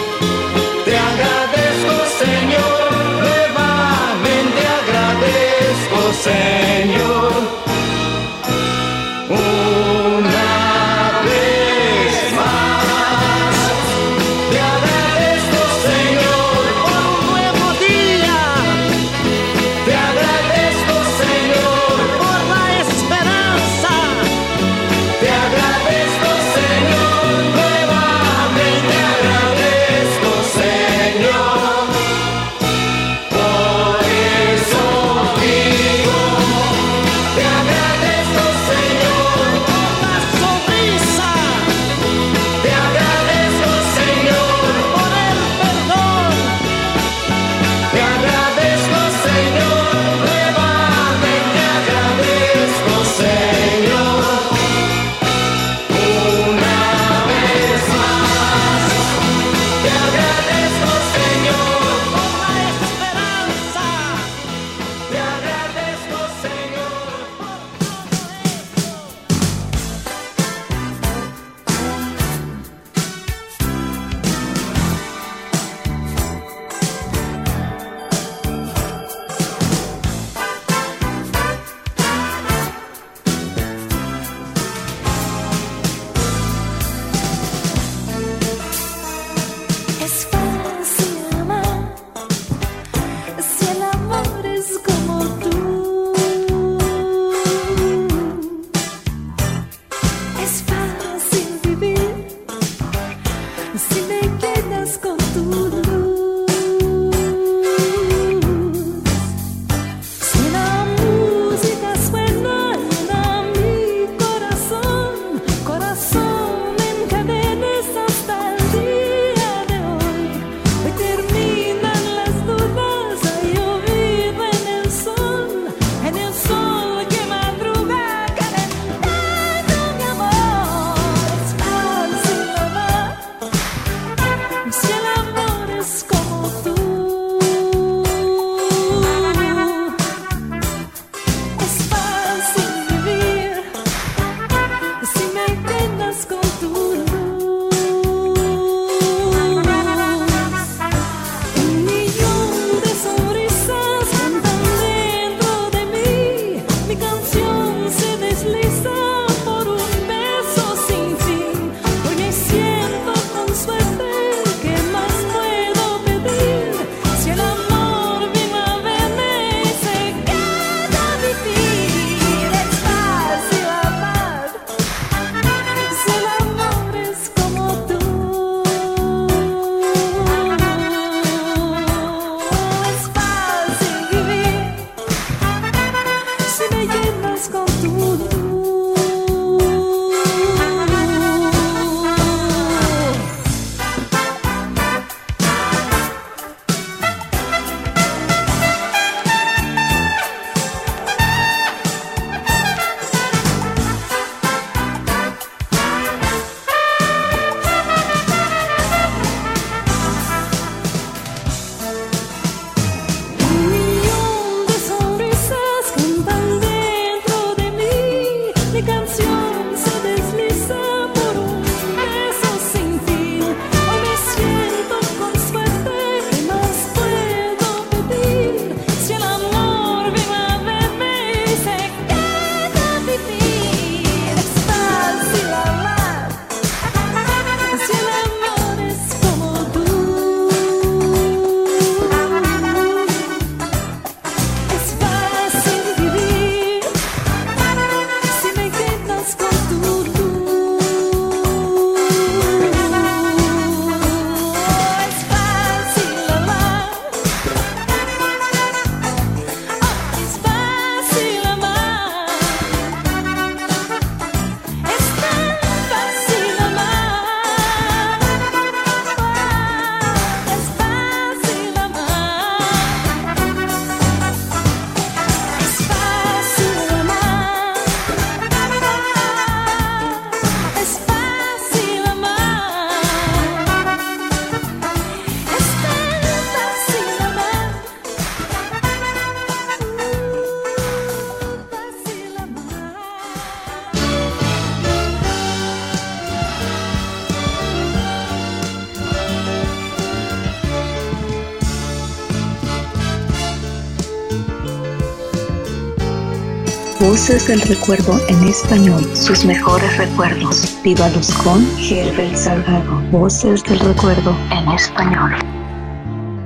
[307.17, 310.77] Voces del recuerdo en español, sus mejores recuerdos.
[310.83, 313.01] Viva Luz con Herbert Salgado.
[313.11, 315.31] Voces del recuerdo en español.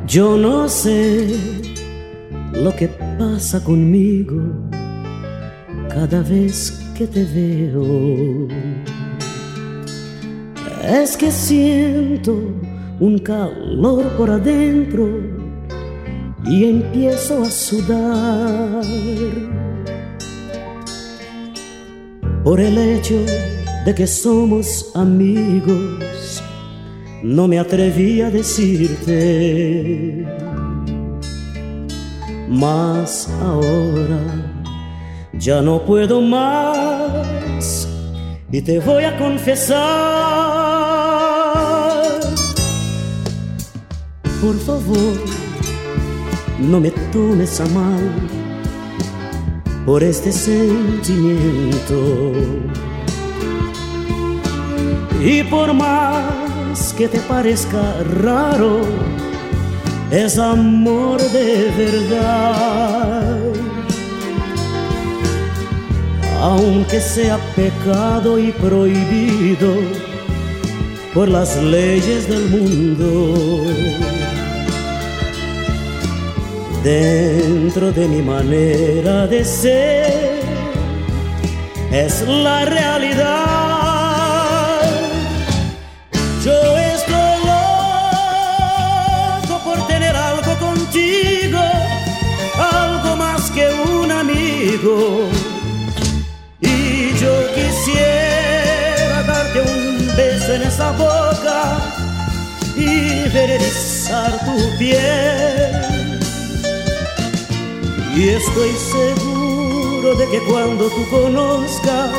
[0.07, 1.35] Yo no sé
[2.53, 2.87] lo que
[3.19, 4.41] pasa conmigo
[5.89, 8.47] cada vez que te veo.
[10.85, 12.31] Es que siento
[13.01, 15.05] un calor por adentro
[16.45, 18.81] y empiezo a sudar
[22.51, 23.15] por el hecho
[23.85, 26.43] de que somos amigos.
[27.23, 30.25] No me atreví a decirte,
[32.49, 34.19] mas ahora
[35.31, 37.87] ya no puedo más
[38.51, 39.79] y te voy a confesar.
[44.41, 45.15] Por favor,
[46.59, 48.40] no me tomes a mal
[49.85, 52.31] por este sentimiento.
[55.23, 58.81] Y por más que te parezca raro,
[60.11, 63.37] es amor de verdad.
[66.41, 69.75] Aunque sea pecado y prohibido
[71.13, 74.10] por las leyes del mundo
[76.83, 80.41] dentro de mi manera de ser
[81.91, 83.21] es la realidad.
[86.43, 87.39] Yo estoy
[89.45, 91.61] loco por tener algo contigo,
[92.57, 95.29] algo más que un amigo.
[96.61, 101.77] Y yo quisiera darte un beso en esa boca
[102.75, 103.61] y ver
[104.45, 106.00] tu piel
[108.15, 112.11] y estoy seguro de que cuando tú conozcas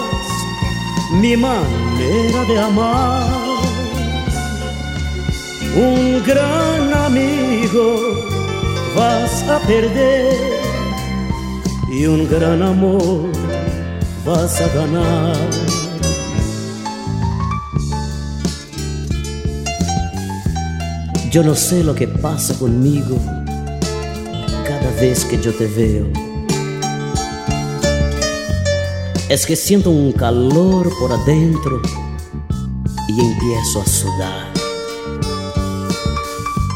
[1.21, 3.27] mi manera de amar,
[5.77, 7.97] un gran amigo
[8.97, 10.61] vas a perder
[11.91, 13.31] y un gran amor
[14.25, 15.37] vas a ganar.
[21.31, 23.19] Yo no sé lo que pasa conmigo
[24.83, 26.07] cada vez que yo te veo.
[29.29, 31.81] Es que siento un calor por adentro
[33.09, 34.53] y empiezo a sudar.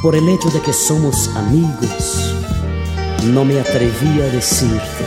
[0.02, 2.34] Por el hecho de que somos amigos,
[3.24, 5.04] no me atreví a decirte.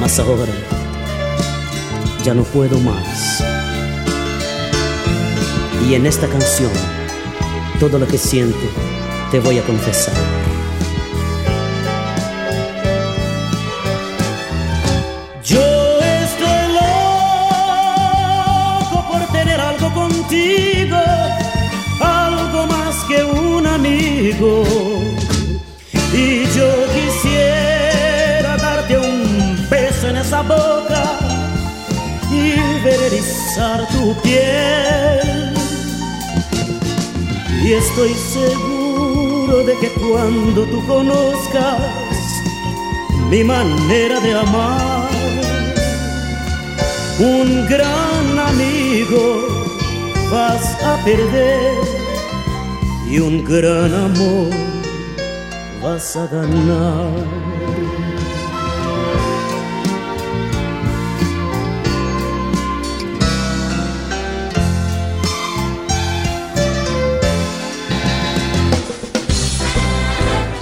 [0.00, 0.52] Mas ahora
[2.22, 3.42] ya no puedo más.
[5.88, 6.70] Y en esta canción,
[7.80, 8.66] todo lo que siento,
[9.32, 10.53] te voy a confesar.
[33.56, 35.54] Tu piel.
[37.62, 41.80] Y estoy seguro de que cuando tú conozcas
[43.30, 45.08] mi manera de amar,
[47.18, 49.46] un gran amigo
[50.30, 51.78] vas a perder
[53.08, 54.50] y un gran amor
[55.80, 57.53] vas a ganar.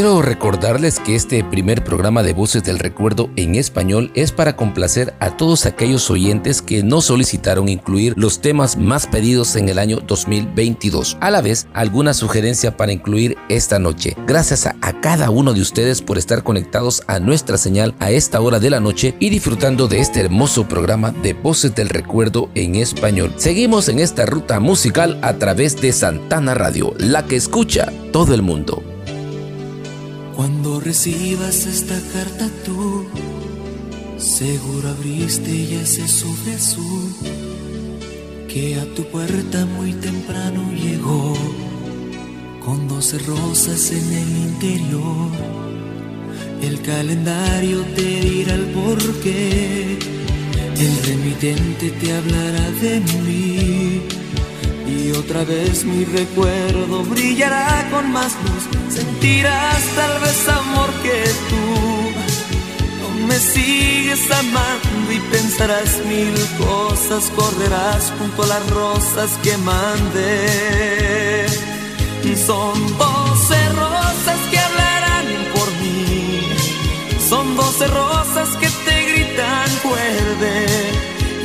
[0.00, 5.12] Quiero recordarles que este primer programa de Voces del Recuerdo en español es para complacer
[5.20, 9.98] a todos aquellos oyentes que no solicitaron incluir los temas más pedidos en el año
[9.98, 11.18] 2022.
[11.20, 14.16] A la vez, alguna sugerencia para incluir esta noche.
[14.26, 18.40] Gracias a, a cada uno de ustedes por estar conectados a nuestra señal a esta
[18.40, 22.76] hora de la noche y disfrutando de este hermoso programa de Voces del Recuerdo en
[22.76, 23.34] español.
[23.36, 28.40] Seguimos en esta ruta musical a través de Santana Radio, la que escucha todo el
[28.40, 28.89] mundo.
[30.40, 33.04] Cuando recibas esta carta tú,
[34.16, 37.14] seguro abriste ya ese sobre azul
[38.48, 41.34] que a tu puerta muy temprano llegó
[42.64, 45.30] con doce rosas en el interior.
[46.62, 49.98] El calendario te dirá el porqué,
[50.78, 54.19] el remitente te hablará de mí
[55.10, 58.64] y otra vez mi recuerdo brillará con más luz.
[58.94, 61.64] Sentirás tal vez amor que tú
[63.00, 67.30] no me sigues amando y pensarás mil cosas.
[67.34, 71.46] Correrás junto a las rosas que mandé.
[72.46, 76.42] Son doce rosas que hablarán por mí.
[77.28, 80.66] Son doce rosas que te gritan vuelve.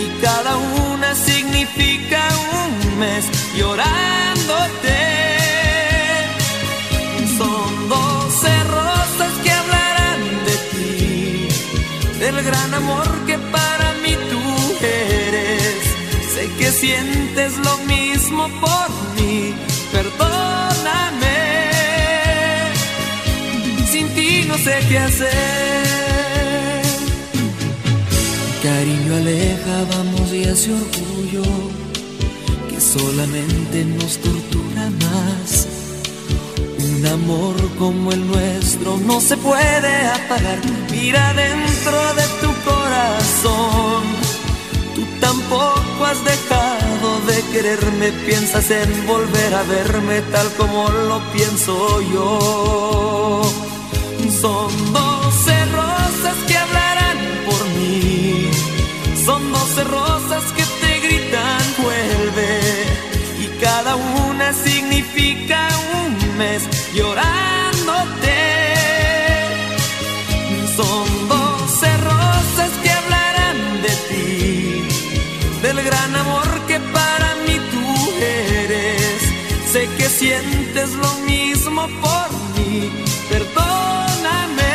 [0.04, 2.22] Y cada una significa
[2.54, 2.85] un
[3.58, 5.00] llorándote.
[7.38, 11.48] Son doce rosas que hablarán de ti,
[12.20, 15.84] del gran amor que para mí tú eres.
[16.34, 19.54] Sé que sientes lo mismo por mí,
[19.92, 21.38] perdóname.
[23.92, 25.36] Sin ti no sé qué hacer.
[28.64, 31.85] Cariño aleja, vamos y hace orgullo
[32.86, 35.68] solamente nos tortura más.
[36.80, 40.60] Un amor como el nuestro no se puede apagar.
[40.91, 44.03] Mira dentro de tu corazón.
[44.94, 48.12] Tú tampoco has dejado de quererme.
[48.28, 53.41] Piensas en volver a verme tal como lo pienso yo.
[54.41, 57.18] Son doce rosas que hablarán
[57.48, 58.49] por mí.
[59.26, 60.05] Son doce rosas
[66.38, 66.62] mes
[66.94, 68.38] llorándote.
[70.76, 74.88] Son doce rosas que hablarán de ti,
[75.62, 77.86] del gran amor que para mí tú
[78.22, 79.22] eres.
[79.72, 82.90] Sé que sientes lo mismo por mí,
[83.30, 84.74] perdóname.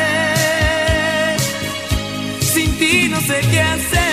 [2.52, 4.10] Sin ti no sé qué hacer.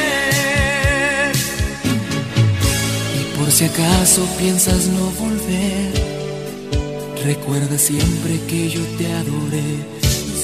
[3.38, 6.17] Por si acaso piensas no volver,
[7.24, 9.70] recuerda siempre que yo te adoré.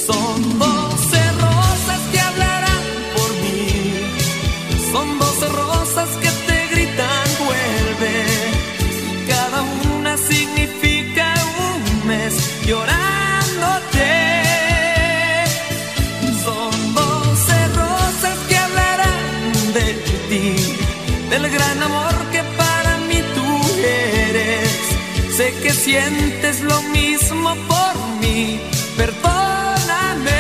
[0.06, 2.84] Son doce rosas que hablarán
[3.16, 3.94] por mí,
[4.92, 8.16] son doce rosas que te gritan vuelve.
[9.28, 9.62] Cada
[9.98, 11.34] una significa
[11.70, 12.34] un mes
[12.66, 14.12] llorándote.
[16.46, 19.94] Son doce rosas que hablarán de
[20.30, 20.56] ti,
[21.30, 21.83] del gran
[25.44, 28.62] Sé que sientes lo mismo por mí,
[28.96, 30.32] perdóname.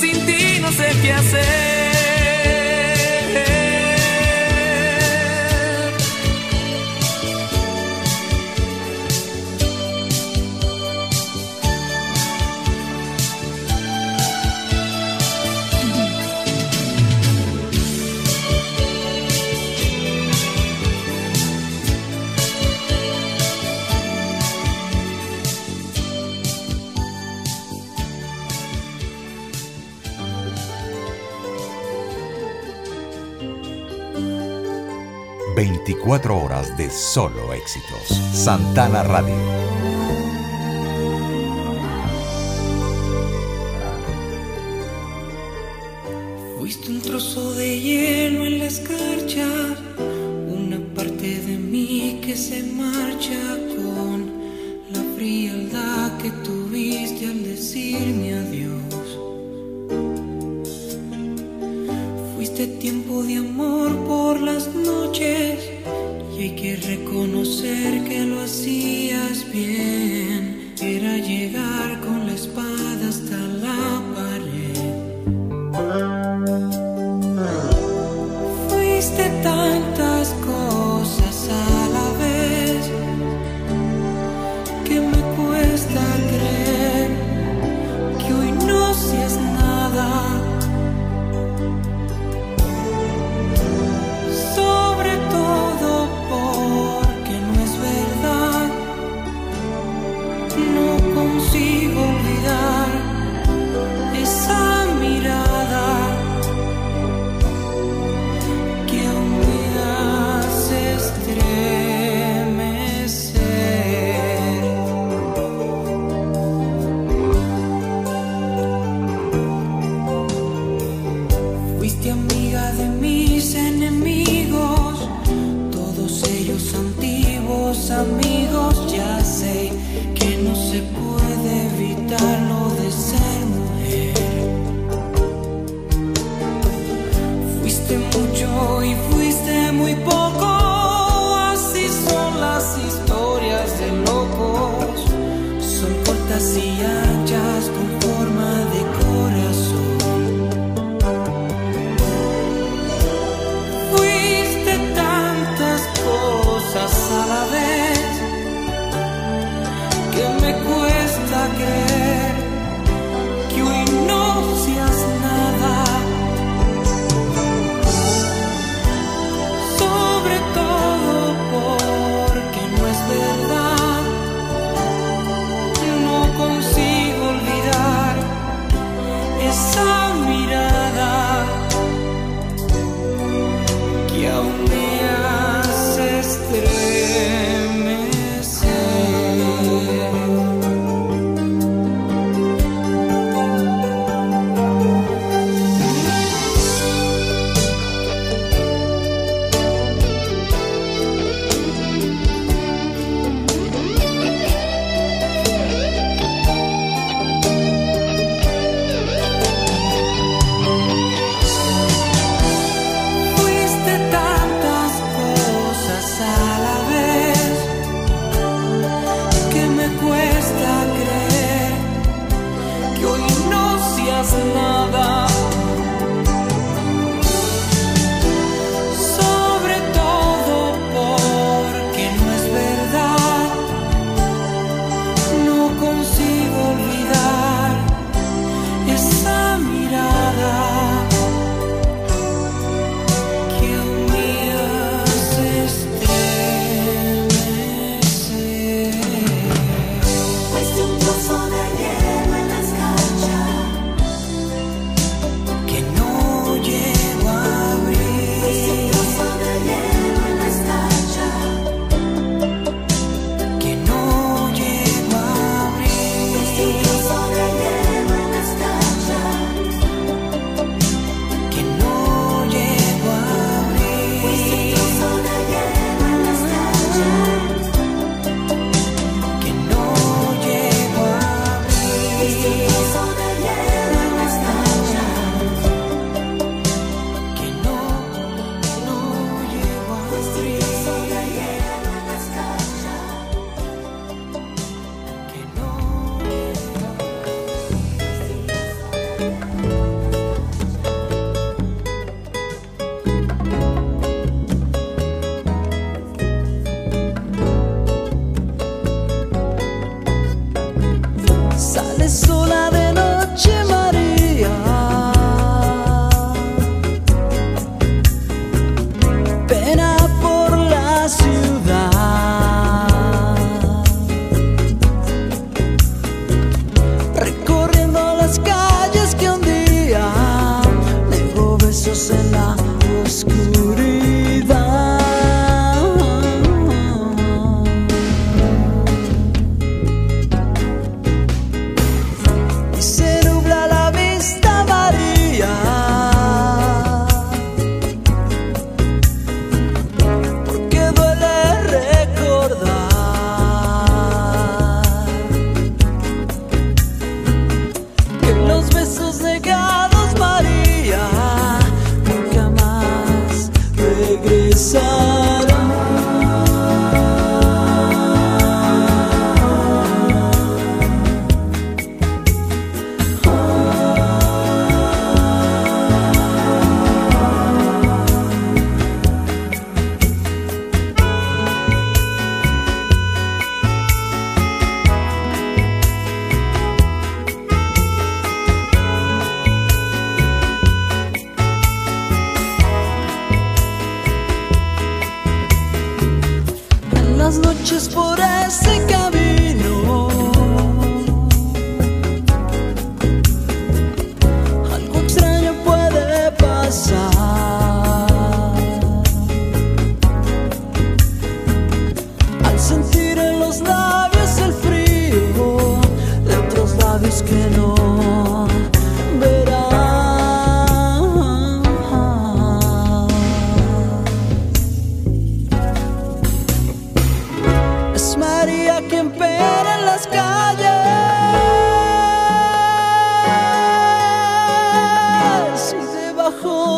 [0.00, 1.67] Sin ti no sé qué hacer.
[36.08, 38.08] 24 horas de solo éxitos.
[38.32, 39.87] Santana Radio.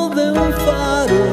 [0.08, 1.29] De un faro.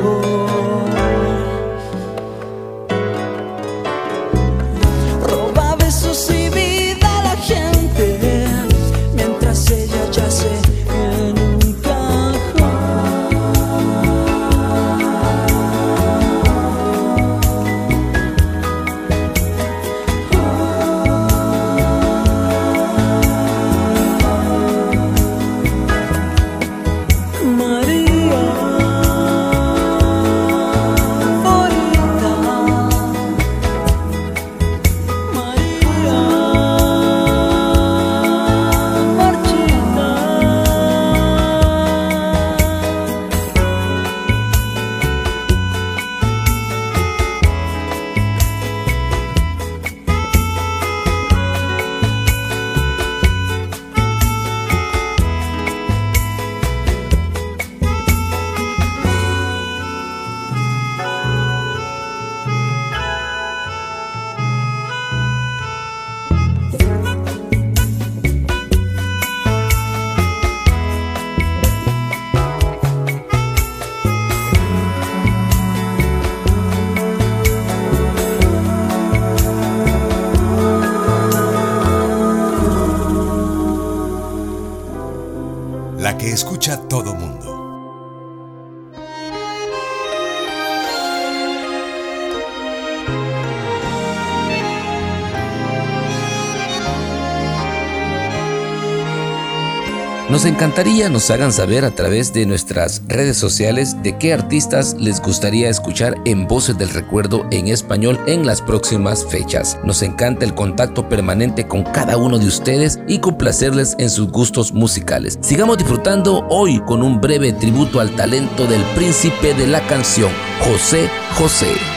[100.50, 105.70] Encantaría nos hagan saber a través de nuestras redes sociales de qué artistas les gustaría
[105.70, 109.78] escuchar en Voces del Recuerdo en español en las próximas fechas.
[109.84, 114.74] Nos encanta el contacto permanente con cada uno de ustedes y complacerles en sus gustos
[114.74, 115.40] musicales.
[115.42, 121.10] Sigamos disfrutando hoy con un breve tributo al talento del príncipe de la canción, José
[121.36, 121.97] José.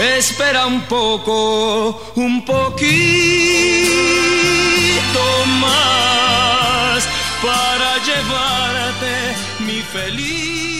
[0.00, 2.86] Espera un poco, un poquito
[5.60, 7.06] más
[7.42, 10.79] para llevarte mi felicidad.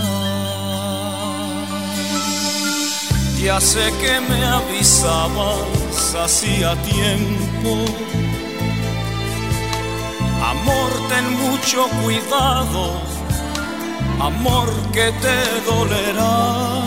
[3.43, 7.71] Ya sé que me avisabas hacía tiempo.
[10.53, 13.01] Amor, ten mucho cuidado,
[14.19, 16.83] amor que te dolerá.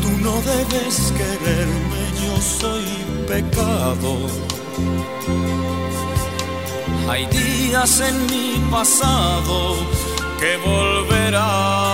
[0.00, 2.86] Tú no debes quererme, yo soy
[3.26, 4.12] pecado.
[7.10, 9.76] Hay días en mi pasado
[10.40, 11.87] que volverán.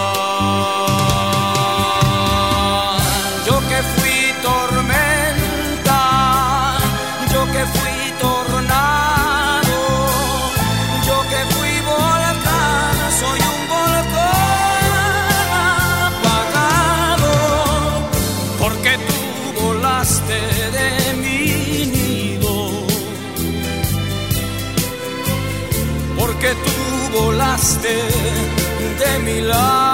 [27.73, 29.94] De mi lado.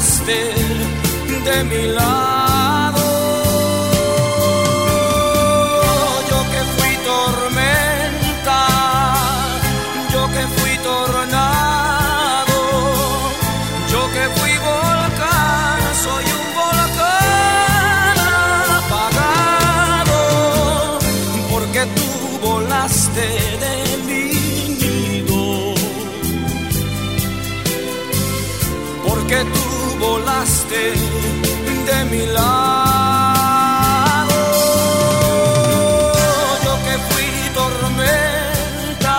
[0.00, 0.54] Volaste
[1.44, 2.39] de mi lado.
[32.10, 32.40] mi lado.
[36.64, 39.16] Yo que fui tormenta,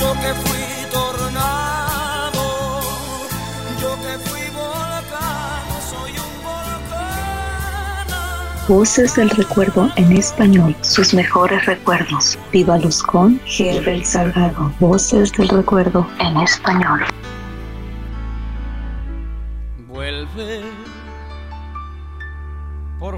[0.00, 2.44] yo que fui tornado,
[3.80, 8.06] yo que fui volcán, soy un volcán.
[8.68, 12.38] Voces del recuerdo en español, sus mejores recuerdos.
[12.52, 14.72] Viva Luz con Herbert Salgado.
[14.78, 17.04] Voces del recuerdo en español.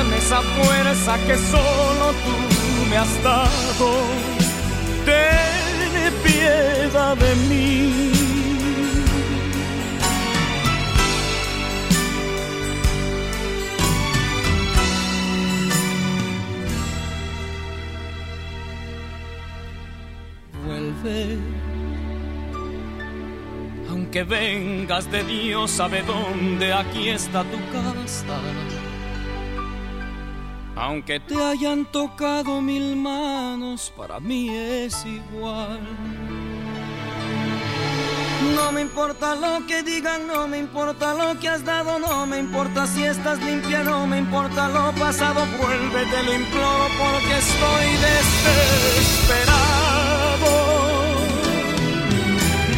[0.00, 3.88] Darme esa fuerza que solo tú me has dado.
[5.04, 8.12] Ten piedad de mí.
[20.64, 21.38] Vuelve.
[23.90, 28.79] Aunque vengas de Dios, sabe dónde, aquí está tu casa.
[30.80, 35.78] Aunque te hayan tocado mil manos, para mí es igual.
[38.54, 42.38] No me importa lo que digan, no me importa lo que has dado, no me
[42.38, 47.86] importa si estás limpia, no me importa lo pasado, vuelve, te lo imploro porque estoy
[48.08, 49.50] desesperado.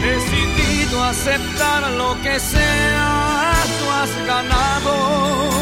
[0.03, 5.61] Decidido a aceptar lo que sea, tú has ganado.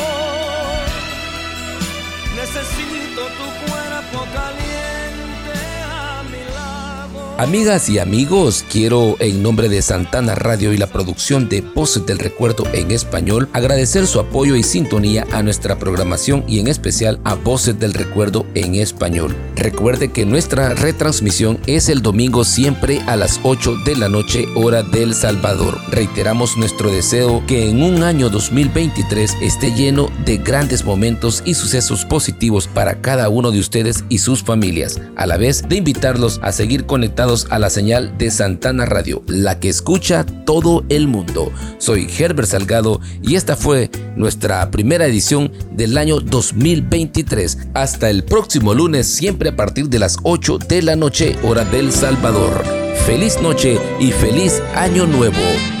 [2.53, 5.00] Necesito tu cuerpo caliente.
[7.41, 12.19] Amigas y amigos, quiero en nombre de Santana Radio y la producción de Voces del
[12.19, 17.33] Recuerdo en español agradecer su apoyo y sintonía a nuestra programación y en especial a
[17.33, 19.35] Voces del Recuerdo en español.
[19.55, 24.83] Recuerde que nuestra retransmisión es el domingo siempre a las 8 de la noche hora
[24.83, 25.79] del Salvador.
[25.89, 32.05] Reiteramos nuestro deseo que en un año 2023 esté lleno de grandes momentos y sucesos
[32.05, 36.51] positivos para cada uno de ustedes y sus familias, a la vez de invitarlos a
[36.51, 41.53] seguir conectados a la señal de Santana Radio, la que escucha todo el mundo.
[41.77, 47.69] Soy Herbert Salgado y esta fue nuestra primera edición del año 2023.
[47.73, 51.93] Hasta el próximo lunes, siempre a partir de las 8 de la noche, hora del
[51.93, 52.63] Salvador.
[53.05, 55.80] Feliz noche y feliz año nuevo.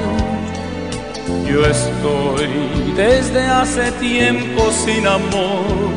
[1.47, 2.49] Yo estoy
[2.95, 5.91] desde hace tiempo sin amor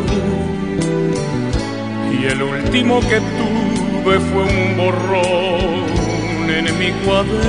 [2.13, 5.85] y el último que tuve fue un borrón
[6.51, 7.45] en mi cuaderno.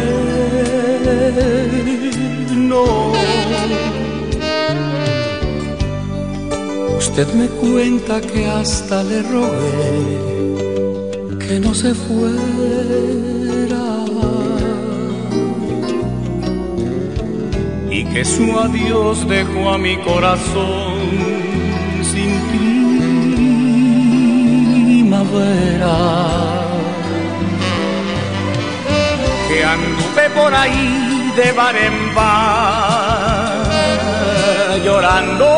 [6.97, 10.35] Usted me cuenta que hasta le rogué
[11.47, 13.34] que no se fuera
[18.15, 20.95] que su adiós dejó a mi corazón
[22.01, 22.31] sin
[25.01, 25.97] primavera.
[29.49, 33.65] Que anduve por ahí de bar en bar
[34.85, 35.49] llorando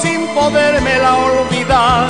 [0.00, 2.08] sin podérmela olvidar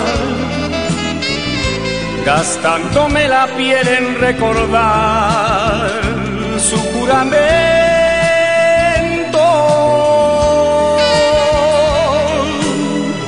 [2.24, 5.90] gastándome la piel en recordar
[6.60, 7.67] su juramento.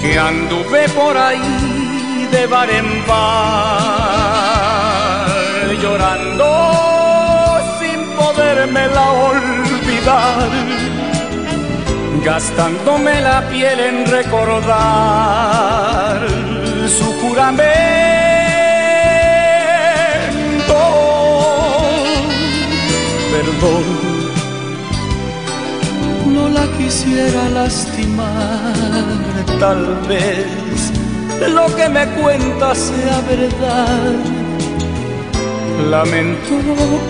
[0.00, 3.80] Que anduve por ahí de bar en bar
[5.82, 6.80] llorando
[8.88, 10.48] la olvidar,
[12.24, 14.60] gastándome la piel en recordar
[16.88, 17.80] su juramento.
[23.32, 24.09] Perdón,
[26.90, 28.74] quisiera lastimar,
[29.60, 30.90] tal vez
[31.54, 34.14] lo que me cuenta sea verdad.
[35.88, 36.56] Lamento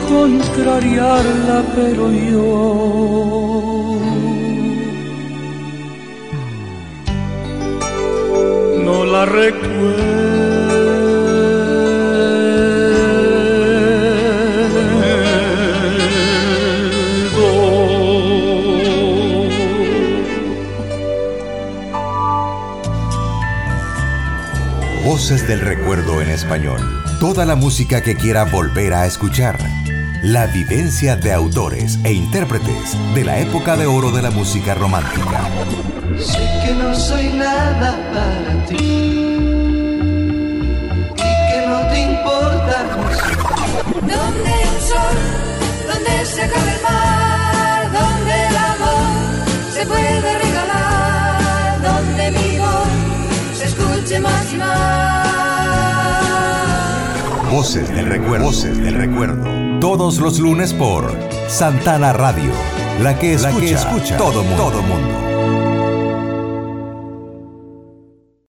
[0.06, 3.49] contrariarla, pero yo
[25.60, 26.80] Recuerdo en español.
[27.20, 29.58] Toda la música que quiera volver a escuchar.
[30.22, 35.50] La vivencia de autores e intérpretes de la época de oro de la música romántica.
[36.18, 38.74] Sé que no soy nada para ti
[41.14, 42.86] y que no te importa
[44.00, 45.18] Donde el sol,
[45.92, 53.64] donde se acaba el mar, donde el amor se puede regalar, donde mi voz se
[53.66, 55.49] escuche más y más.
[57.50, 58.46] Voces del recuerdo.
[58.46, 59.44] Voces del recuerdo.
[59.80, 61.12] Todos los lunes por
[61.48, 62.52] Santana Radio.
[63.02, 64.62] La que escucha, la que escucha todo mundo.
[64.62, 65.29] Todo mundo.